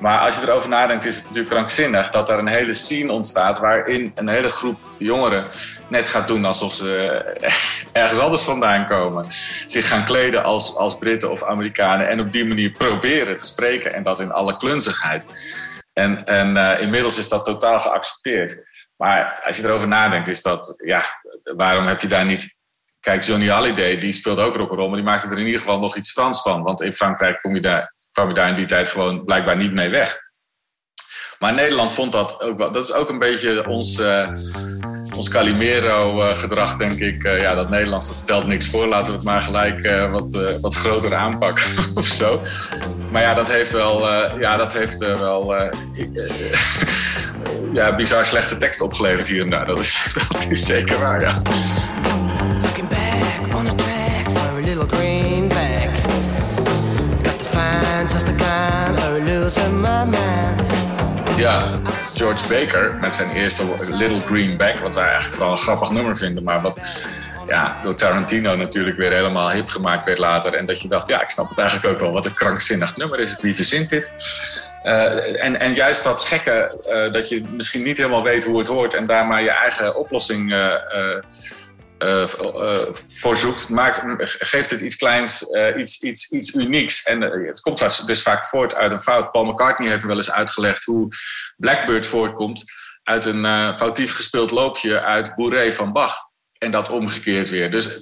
Maar 0.03 0.19
als 0.19 0.35
je 0.35 0.41
erover 0.41 0.69
nadenkt, 0.69 1.05
is 1.05 1.15
het 1.15 1.23
natuurlijk 1.23 1.53
krankzinnig 1.53 2.09
dat 2.09 2.29
er 2.29 2.39
een 2.39 2.47
hele 2.47 2.73
scene 2.73 3.11
ontstaat 3.11 3.59
waarin 3.59 4.11
een 4.15 4.27
hele 4.27 4.49
groep 4.49 4.79
jongeren 4.97 5.47
net 5.87 6.09
gaat 6.09 6.27
doen 6.27 6.45
alsof 6.45 6.73
ze 6.73 6.95
eh, 7.41 7.53
ergens 7.91 8.19
anders 8.19 8.41
vandaan 8.41 8.85
komen. 8.85 9.25
Zich 9.65 9.87
gaan 9.87 10.05
kleden 10.05 10.43
als, 10.43 10.75
als 10.75 10.97
Britten 10.97 11.31
of 11.31 11.43
Amerikanen 11.43 12.09
en 12.09 12.19
op 12.19 12.31
die 12.31 12.45
manier 12.45 12.69
proberen 12.69 13.37
te 13.37 13.45
spreken 13.45 13.93
en 13.93 14.03
dat 14.03 14.19
in 14.19 14.31
alle 14.31 14.57
klunzigheid. 14.57 15.27
En, 15.93 16.25
en 16.25 16.57
eh, 16.57 16.81
inmiddels 16.81 17.17
is 17.17 17.29
dat 17.29 17.45
totaal 17.45 17.79
geaccepteerd. 17.79 18.71
Maar 18.95 19.41
als 19.45 19.57
je 19.57 19.63
erover 19.63 19.87
nadenkt, 19.87 20.27
is 20.27 20.41
dat, 20.41 20.81
ja, 20.85 21.05
waarom 21.55 21.85
heb 21.87 22.01
je 22.01 22.07
daar 22.07 22.25
niet 22.25 22.57
Kijk, 22.99 23.23
Johnny 23.23 23.47
Hallyday, 23.47 23.97
die 23.97 24.13
speelde 24.13 24.41
ook 24.41 24.55
rock'n'roll, 24.55 24.87
maar 24.87 24.95
die 24.95 25.05
maakte 25.05 25.27
er 25.27 25.39
in 25.39 25.45
ieder 25.45 25.59
geval 25.59 25.79
nog 25.79 25.95
iets 25.95 26.11
Frans 26.11 26.41
van. 26.41 26.63
Want 26.63 26.81
in 26.81 26.93
Frankrijk 26.93 27.41
kom 27.41 27.53
je 27.53 27.61
daar, 27.61 27.92
kwam 28.13 28.27
je 28.27 28.33
daar 28.33 28.49
in 28.49 28.55
die 28.55 28.65
tijd 28.65 28.89
gewoon 28.89 29.25
blijkbaar 29.25 29.57
niet 29.57 29.73
mee 29.73 29.89
weg. 29.89 30.21
Maar 31.39 31.53
Nederland 31.53 31.93
vond 31.93 32.11
dat 32.11 32.41
ook 32.41 32.57
wel. 32.57 32.71
Dat 32.71 32.83
is 32.83 32.93
ook 32.93 33.09
een 33.09 33.19
beetje 33.19 33.67
ons, 33.67 33.99
eh, 33.99 34.29
ons 35.15 35.29
Calimero-gedrag, 35.29 36.77
denk 36.77 36.99
ik. 36.99 37.23
Eh, 37.23 37.41
ja, 37.41 37.55
dat 37.55 37.69
Nederlands 37.69 38.07
dat 38.07 38.15
stelt 38.15 38.47
niks 38.47 38.69
voor. 38.69 38.87
Laten 38.87 39.11
we 39.11 39.17
het 39.17 39.27
maar 39.27 39.41
gelijk 39.41 39.81
eh, 39.81 40.11
wat, 40.11 40.35
eh, 40.35 40.53
wat 40.61 40.75
groter 40.75 41.15
aanpakken 41.15 41.63
of 41.95 42.05
zo. 42.05 42.41
Maar 43.13 43.21
ja, 43.21 43.33
dat 43.33 43.51
heeft 43.51 43.71
wel, 43.71 44.09
eh, 44.09 44.39
ja, 44.39 44.57
dat 44.57 44.73
heeft, 44.73 45.01
eh, 45.01 45.19
wel 45.19 45.55
eh, 45.55 45.71
ik, 45.93 46.15
eh, 46.15 46.53
ja, 47.79 47.95
bizar 47.95 48.25
slechte 48.25 48.57
tekst 48.57 48.81
opgeleverd 48.81 49.27
hier 49.27 49.41
en 49.41 49.49
daar. 49.49 49.65
Dat 49.65 49.79
is, 49.79 50.13
dat 50.31 50.45
is 50.49 50.65
zeker 50.65 50.99
waar, 50.99 51.21
ja. 51.21 51.41
Ja, 61.37 61.79
George 62.15 62.47
Baker 62.47 62.97
met 63.01 63.15
zijn 63.15 63.29
eerste 63.29 63.63
Little 63.89 64.19
Greenback, 64.25 64.77
wat 64.77 64.95
wij 64.95 65.03
eigenlijk 65.03 65.33
vooral 65.33 65.51
een 65.51 65.57
grappig 65.57 65.91
nummer 65.91 66.17
vinden, 66.17 66.43
maar 66.43 66.61
wat 66.61 67.05
ja, 67.47 67.79
door 67.83 67.95
Tarantino 67.95 68.55
natuurlijk 68.55 68.97
weer 68.97 69.11
helemaal 69.11 69.51
hip 69.51 69.67
gemaakt 69.67 70.05
werd 70.05 70.17
later. 70.17 70.53
En 70.53 70.65
dat 70.65 70.81
je 70.81 70.87
dacht, 70.87 71.07
ja, 71.07 71.21
ik 71.21 71.29
snap 71.29 71.49
het 71.49 71.57
eigenlijk 71.57 71.93
ook 71.93 72.01
wel, 72.01 72.11
wat 72.11 72.25
een 72.25 72.33
krankzinnig 72.33 72.97
nummer 72.97 73.19
is 73.19 73.31
het, 73.31 73.41
wie 73.41 73.55
verzint 73.55 73.89
dit? 73.89 74.11
Eh, 74.83 75.43
en, 75.43 75.59
en 75.59 75.73
juist 75.73 76.03
dat 76.03 76.19
gekke, 76.19 76.77
eh, 76.83 77.11
dat 77.11 77.29
je 77.29 77.43
misschien 77.51 77.83
niet 77.83 77.97
helemaal 77.97 78.23
weet 78.23 78.45
hoe 78.45 78.57
het 78.57 78.67
hoort 78.67 78.93
en 78.93 79.05
daar 79.05 79.25
maar 79.25 79.41
je 79.41 79.51
eigen 79.51 79.95
oplossing 79.95 80.53
eh, 80.53 80.73
eh, 82.03 82.21
eh, 82.23 82.71
eh, 82.71 82.93
voor 83.07 83.37
zoekt, 83.37 83.69
maakt, 83.69 84.01
geeft 84.23 84.69
het 84.69 84.81
iets 84.81 84.95
kleins, 84.95 85.49
eh, 85.49 85.77
iets, 85.77 86.01
iets, 86.01 86.31
iets 86.31 86.53
unieks. 86.55 87.03
En 87.03 87.21
het 87.21 87.61
komt 87.61 88.07
dus- 88.07 88.21
vaak 88.21 88.45
voort 88.45 88.75
uit 88.75 88.91
een 88.91 89.01
fout. 89.01 89.31
Paul 89.31 89.45
McCartney 89.45 89.89
heeft 89.89 90.03
wel 90.03 90.15
eens 90.15 90.31
uitgelegd 90.31 90.83
hoe 90.83 91.07
Blackbird 91.57 92.05
voortkomt 92.05 92.63
uit 93.03 93.25
een 93.25 93.75
foutief 93.75 94.15
gespeeld 94.15 94.51
loopje 94.51 95.01
uit 95.01 95.35
Bourrée 95.35 95.73
van 95.73 95.91
Bach. 95.93 96.15
En 96.57 96.71
dat 96.71 96.89
omgekeerd 96.89 97.49
weer. 97.49 97.71
Dus 97.71 97.99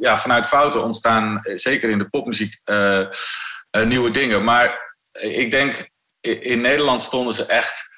ja, 0.00 0.18
vanuit 0.18 0.46
fouten 0.46 0.84
ontstaan, 0.84 1.40
zeker 1.54 1.90
in 1.90 1.98
de 1.98 2.08
popmuziek, 2.08 2.60
nieuwe 3.84 4.10
dingen. 4.10 4.44
Maar 4.44 4.96
ik 5.12 5.50
denk, 5.50 5.88
in 6.20 6.60
Nederland 6.60 7.02
stonden 7.02 7.34
ze 7.34 7.46
echt 7.46 7.92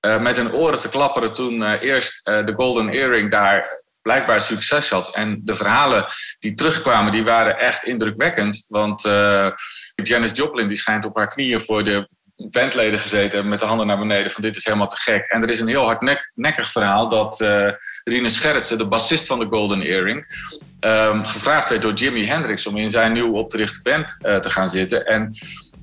met 0.00 0.36
hun 0.36 0.52
oren 0.52 0.78
te 0.78 0.88
klapperen 0.88 1.32
toen 1.32 1.62
eerst 1.62 2.24
de 2.24 2.52
Golden 2.56 2.88
Earring 2.88 3.30
daar 3.30 3.84
blijkbaar 4.06 4.40
succes 4.40 4.90
had. 4.90 5.14
En 5.14 5.40
de 5.44 5.54
verhalen 5.54 6.06
die 6.38 6.54
terugkwamen, 6.54 7.12
die 7.12 7.24
waren 7.24 7.58
echt 7.58 7.84
indrukwekkend. 7.84 8.66
Want 8.68 9.04
eh, 9.04 9.48
Janis 9.94 10.36
Joplin 10.36 10.66
die 10.66 10.76
schijnt 10.76 11.04
op 11.04 11.16
haar 11.16 11.28
knieën 11.28 11.60
voor 11.60 11.84
de 11.84 12.08
bandleden 12.36 12.98
gezeten 12.98 13.48
met 13.48 13.60
de 13.60 13.66
handen 13.66 13.86
naar 13.86 13.98
beneden 13.98 14.30
van 14.30 14.42
dit 14.42 14.56
is 14.56 14.64
helemaal 14.64 14.88
te 14.88 14.96
gek. 14.96 15.26
En 15.26 15.42
er 15.42 15.50
is 15.50 15.60
een 15.60 15.68
heel 15.68 15.84
hardnekkig 15.84 16.70
verhaal 16.70 17.08
dat 17.08 17.40
eh 17.40 17.68
Rinus 18.04 18.38
Gerritsen, 18.38 18.78
de 18.78 18.86
bassist 18.86 19.26
van 19.26 19.38
de 19.38 19.46
Golden 19.46 19.82
Earring, 19.82 20.26
ehm, 20.80 21.22
gevraagd 21.22 21.68
werd 21.68 21.82
door 21.82 21.92
Jimi 21.92 22.26
Hendrix 22.26 22.66
om 22.66 22.76
in 22.76 22.90
zijn 22.90 23.12
nieuw 23.12 23.32
op 23.32 23.50
te 23.50 23.56
richten 23.56 23.82
band 23.82 24.16
eh, 24.20 24.36
te 24.36 24.50
gaan 24.50 24.68
zitten. 24.68 25.06
En 25.06 25.30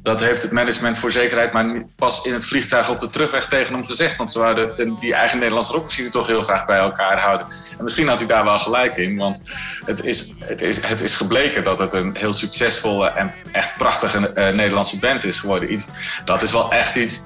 dat 0.03 0.19
heeft 0.19 0.41
het 0.41 0.51
management 0.51 0.99
voor 0.99 1.11
zekerheid 1.11 1.51
maar 1.51 1.85
pas 1.95 2.25
in 2.25 2.33
het 2.33 2.45
vliegtuig 2.45 2.89
op 2.89 2.99
de 2.99 3.09
terugweg 3.09 3.47
tegen 3.47 3.73
hem 3.73 3.85
gezegd. 3.85 4.17
Want 4.17 4.31
ze 4.31 4.71
de- 4.75 4.95
die 4.99 5.13
eigen 5.13 5.39
Nederlandse 5.39 5.71
rockmachine 5.71 6.09
toch 6.09 6.27
heel 6.27 6.41
graag 6.41 6.65
bij 6.65 6.77
elkaar 6.77 7.19
houden. 7.19 7.47
En 7.77 7.83
misschien 7.83 8.07
had 8.07 8.17
hij 8.19 8.27
daar 8.27 8.43
wel 8.43 8.59
gelijk 8.59 8.97
in. 8.97 9.17
Want 9.17 9.41
het 9.85 10.03
is, 10.03 10.33
het 10.39 10.61
is, 10.61 10.85
het 10.85 11.01
is 11.01 11.15
gebleken 11.15 11.63
dat 11.63 11.79
het 11.79 11.93
een 11.93 12.15
heel 12.17 12.33
succesvolle 12.33 13.07
en 13.07 13.33
echt 13.51 13.77
prachtige 13.77 14.29
eh, 14.33 14.53
Nederlandse 14.53 14.99
band 14.99 15.25
is 15.25 15.39
geworden. 15.39 15.73
Iets, 15.73 15.87
dat 16.25 16.41
is 16.41 16.51
wel 16.51 16.71
echt 16.71 16.95
iets 16.95 17.21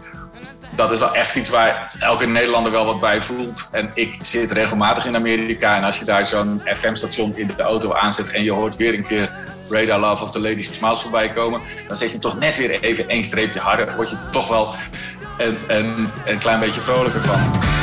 dat 0.75 0.91
is 0.91 0.99
wel 0.99 1.15
echt 1.15 1.35
iets 1.35 1.49
waar 1.49 1.91
elke 1.99 2.25
Nederlander 2.25 2.71
wel 2.71 2.85
wat 2.85 2.99
bij 2.99 3.21
voelt. 3.21 3.69
En 3.71 3.91
ik 3.93 4.17
zit 4.21 4.51
regelmatig 4.51 5.05
in 5.05 5.15
Amerika. 5.15 5.75
En 5.77 5.83
als 5.83 5.99
je 5.99 6.05
daar 6.05 6.25
zo'n 6.25 6.61
FM-station 6.65 7.37
in 7.37 7.51
de 7.57 7.63
auto 7.63 7.93
aanzet 7.93 8.31
en 8.31 8.43
je 8.43 8.51
hoort 8.51 8.75
weer 8.75 8.93
een 8.93 9.03
keer 9.03 9.29
Radar 9.69 9.99
Love 9.99 10.23
of 10.23 10.31
the 10.31 10.39
Ladies 10.39 10.73
Smiles 10.73 11.01
voorbij 11.01 11.27
komen, 11.27 11.61
dan 11.87 11.97
zet 11.97 12.07
je 12.07 12.13
hem 12.13 12.21
toch 12.21 12.39
net 12.39 12.57
weer 12.57 12.83
even 12.83 13.09
één 13.09 13.23
streepje 13.23 13.59
harder. 13.59 13.95
Word 13.95 14.09
je 14.09 14.17
toch 14.31 14.47
wel 14.47 14.73
een 16.27 16.39
klein 16.39 16.59
beetje 16.59 16.81
vrolijker 16.81 17.21
van. 17.21 17.76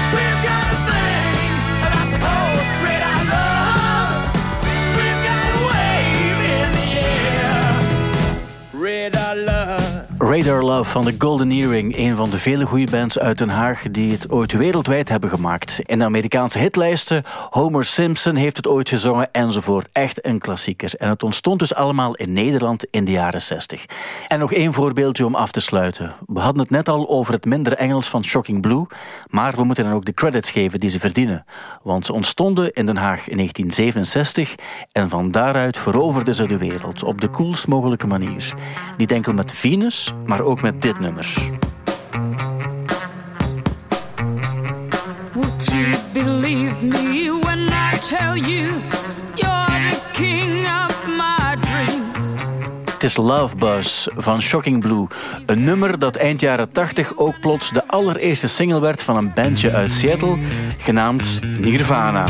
Radar 10.26 10.62
Love 10.62 10.90
van 10.90 11.04
de 11.04 11.14
Golden 11.18 11.50
Earring, 11.50 11.96
een 11.96 12.16
van 12.16 12.30
de 12.30 12.38
vele 12.38 12.66
goede 12.66 12.90
bands 12.90 13.18
uit 13.18 13.38
Den 13.38 13.48
Haag 13.48 13.82
die 13.90 14.12
het 14.12 14.30
ooit 14.30 14.52
wereldwijd 14.52 15.08
hebben 15.08 15.30
gemaakt. 15.30 15.80
In 15.82 15.98
de 15.98 16.04
Amerikaanse 16.04 16.58
hitlijsten, 16.58 17.22
Homer 17.50 17.84
Simpson 17.84 18.36
heeft 18.36 18.56
het 18.56 18.66
ooit 18.66 18.88
gezongen 18.88 19.32
enzovoort. 19.32 19.88
Echt 19.92 20.26
een 20.26 20.38
klassieker. 20.38 20.94
En 20.94 21.08
het 21.08 21.22
ontstond 21.22 21.58
dus 21.58 21.74
allemaal 21.74 22.14
in 22.14 22.32
Nederland 22.32 22.86
in 22.90 23.04
de 23.04 23.10
jaren 23.10 23.42
60. 23.42 23.84
En 24.28 24.38
nog 24.38 24.52
één 24.52 24.72
voorbeeldje 24.72 25.26
om 25.26 25.34
af 25.34 25.50
te 25.50 25.60
sluiten. 25.60 26.14
We 26.26 26.40
hadden 26.40 26.62
het 26.62 26.70
net 26.70 26.88
al 26.88 27.08
over 27.08 27.32
het 27.32 27.44
minder 27.44 27.72
Engels 27.72 28.08
van 28.08 28.24
Shocking 28.24 28.60
Blue, 28.60 28.86
maar 29.26 29.54
we 29.54 29.64
moeten 29.64 29.84
hen 29.84 29.94
ook 29.94 30.04
de 30.04 30.14
credits 30.14 30.50
geven 30.50 30.80
die 30.80 30.90
ze 30.90 31.00
verdienen. 31.00 31.44
Want 31.82 32.06
ze 32.06 32.12
ontstonden 32.12 32.72
in 32.72 32.86
Den 32.86 32.96
Haag 32.96 33.28
in 33.28 33.36
1967 33.36 34.54
en 34.92 35.08
van 35.08 35.30
daaruit 35.30 35.78
veroverden 35.78 36.34
ze 36.34 36.46
de 36.46 36.58
wereld 36.58 37.02
op 37.02 37.20
de 37.20 37.30
coolst 37.30 37.66
mogelijke 37.66 38.06
manier. 38.06 38.54
Niet 38.96 39.12
enkel 39.12 39.32
met 39.32 39.52
Venus, 39.52 40.13
maar 40.26 40.40
ook 40.40 40.62
met 40.62 40.82
dit 40.82 41.00
nummer. 41.00 41.34
Would 45.32 45.64
you 45.64 45.94
believe 46.12 46.84
me 46.84 47.38
when 47.40 47.68
I 47.68 47.98
tell 48.08 48.36
you 48.36 48.80
you're 49.34 49.90
the 49.90 50.00
king 50.12 50.66
of 50.66 51.06
my 51.06 51.56
dreams? 51.60 52.28
Het 52.92 53.02
is 53.02 53.16
Love 53.16 53.56
Buzz 53.56 54.06
van 54.16 54.42
Shocking 54.42 54.80
Blue. 54.80 55.06
Een 55.46 55.64
nummer 55.64 55.98
dat 55.98 56.16
eind 56.16 56.40
jaren 56.40 56.72
80 56.72 57.16
ook 57.16 57.40
plots 57.40 57.70
de 57.70 57.86
allereerste 57.86 58.46
single 58.46 58.80
werd 58.80 59.02
van 59.02 59.16
een 59.16 59.32
bandje 59.34 59.72
uit 59.72 59.92
Seattle, 59.92 60.38
genaamd 60.78 61.40
Nirvana. 61.58 62.24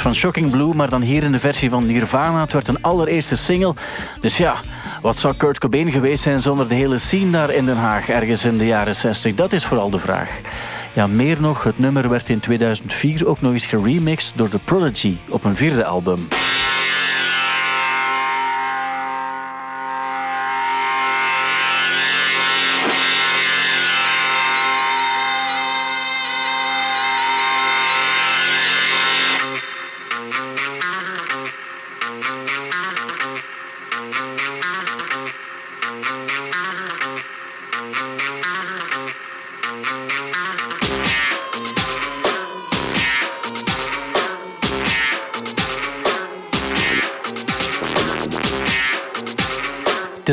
Van 0.00 0.14
Shocking 0.14 0.50
Blue, 0.50 0.74
maar 0.74 0.88
dan 0.88 1.02
hier 1.02 1.22
in 1.22 1.32
de 1.32 1.38
versie 1.38 1.70
van 1.70 1.86
Nirvana. 1.86 2.40
Het 2.40 2.52
werd 2.52 2.68
een 2.68 2.82
allereerste 2.82 3.36
single. 3.36 3.74
Dus 4.20 4.36
ja, 4.36 4.60
Wat 5.02 5.18
zou 5.18 5.34
Kurt 5.36 5.58
Cobain 5.58 5.92
geweest 5.92 6.22
zijn 6.22 6.42
zonder 6.42 6.68
de 6.68 6.74
hele 6.74 6.98
scene 6.98 7.30
daar 7.30 7.50
in 7.50 7.66
Den 7.66 7.76
Haag, 7.76 8.08
ergens 8.08 8.44
in 8.44 8.58
de 8.58 8.66
jaren 8.66 8.96
60? 8.96 9.34
Dat 9.34 9.52
is 9.52 9.64
vooral 9.64 9.90
de 9.90 9.98
vraag. 9.98 10.40
Ja, 10.92 11.06
meer 11.06 11.36
nog, 11.40 11.64
het 11.64 11.78
nummer 11.78 12.08
werd 12.08 12.28
in 12.28 12.40
2004 12.40 13.26
ook 13.26 13.40
nog 13.40 13.52
eens 13.52 13.66
geremixed 13.66 14.32
door 14.36 14.48
The 14.48 14.58
Prodigy 14.58 15.16
op 15.28 15.44
een 15.44 15.56
vierde 15.56 15.84
album. 15.84 16.28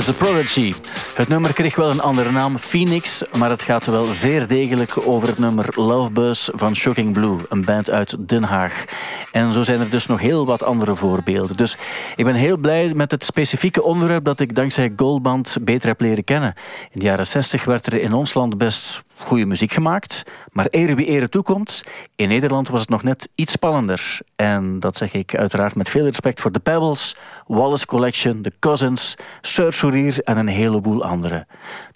The 0.05 0.13
Prodigy. 0.13 0.73
Het 1.15 1.27
nummer 1.27 1.53
kreeg 1.53 1.75
wel 1.75 1.89
een 1.89 2.01
andere 2.01 2.31
naam, 2.31 2.57
Phoenix, 2.57 3.23
maar 3.37 3.49
het 3.49 3.63
gaat 3.63 3.85
wel 3.85 4.05
zeer 4.05 4.47
degelijk 4.47 5.07
over 5.07 5.27
het 5.27 5.37
nummer 5.37 5.65
Love 5.75 6.11
Buzz 6.11 6.49
van 6.53 6.75
Shocking 6.75 7.13
Blue, 7.13 7.37
een 7.49 7.65
band 7.65 7.89
uit 7.89 8.15
Den 8.27 8.43
Haag. 8.43 8.85
En 9.31 9.53
zo 9.53 9.63
zijn 9.63 9.79
er 9.79 9.89
dus 9.89 10.05
nog 10.05 10.19
heel 10.19 10.45
wat 10.45 10.63
andere 10.63 10.95
voorbeelden. 10.95 11.57
Dus 11.57 11.77
ik 12.15 12.25
ben 12.25 12.35
heel 12.35 12.57
blij 12.57 12.91
met 12.95 13.11
het 13.11 13.23
specifieke 13.23 13.83
onderwerp 13.83 14.23
dat 14.23 14.39
ik 14.39 14.55
dankzij 14.55 14.93
Goldband 14.95 15.57
beter 15.61 15.87
heb 15.87 16.01
leren 16.01 16.23
kennen. 16.23 16.53
In 16.91 16.99
de 16.99 17.05
jaren 17.05 17.27
60 17.27 17.63
werd 17.63 17.85
er 17.85 17.93
in 17.93 18.13
ons 18.13 18.33
land 18.33 18.57
best 18.57 19.03
goede 19.17 19.45
muziek 19.45 19.71
gemaakt, 19.71 20.23
maar 20.51 20.65
ere 20.65 20.95
wie 20.95 21.05
ere 21.05 21.29
toekomt, 21.29 21.83
in 22.15 22.27
Nederland 22.27 22.67
was 22.67 22.81
het 22.81 22.89
nog 22.89 23.03
net 23.03 23.29
iets 23.35 23.51
spannender. 23.51 24.19
En 24.35 24.79
dat 24.79 24.97
zeg 24.97 25.13
ik 25.13 25.35
uiteraard 25.35 25.75
met 25.75 25.89
veel 25.89 26.05
respect 26.05 26.41
voor 26.41 26.51
de 26.51 26.59
Pebbles, 26.59 27.15
Wallace 27.47 27.85
Collection, 27.85 28.41
The 28.41 28.53
Cousins, 28.59 29.15
Sir 29.41 30.19
en 30.23 30.37
een 30.37 30.47
heleboel 30.47 31.03
anderen. 31.03 31.47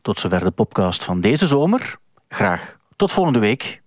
Tot 0.01 0.19
zover 0.19 0.43
de 0.43 0.51
podcast 0.51 1.03
van 1.03 1.21
deze 1.21 1.47
zomer. 1.47 1.97
Graag 2.29 2.77
tot 2.95 3.11
volgende 3.11 3.39
week. 3.39 3.81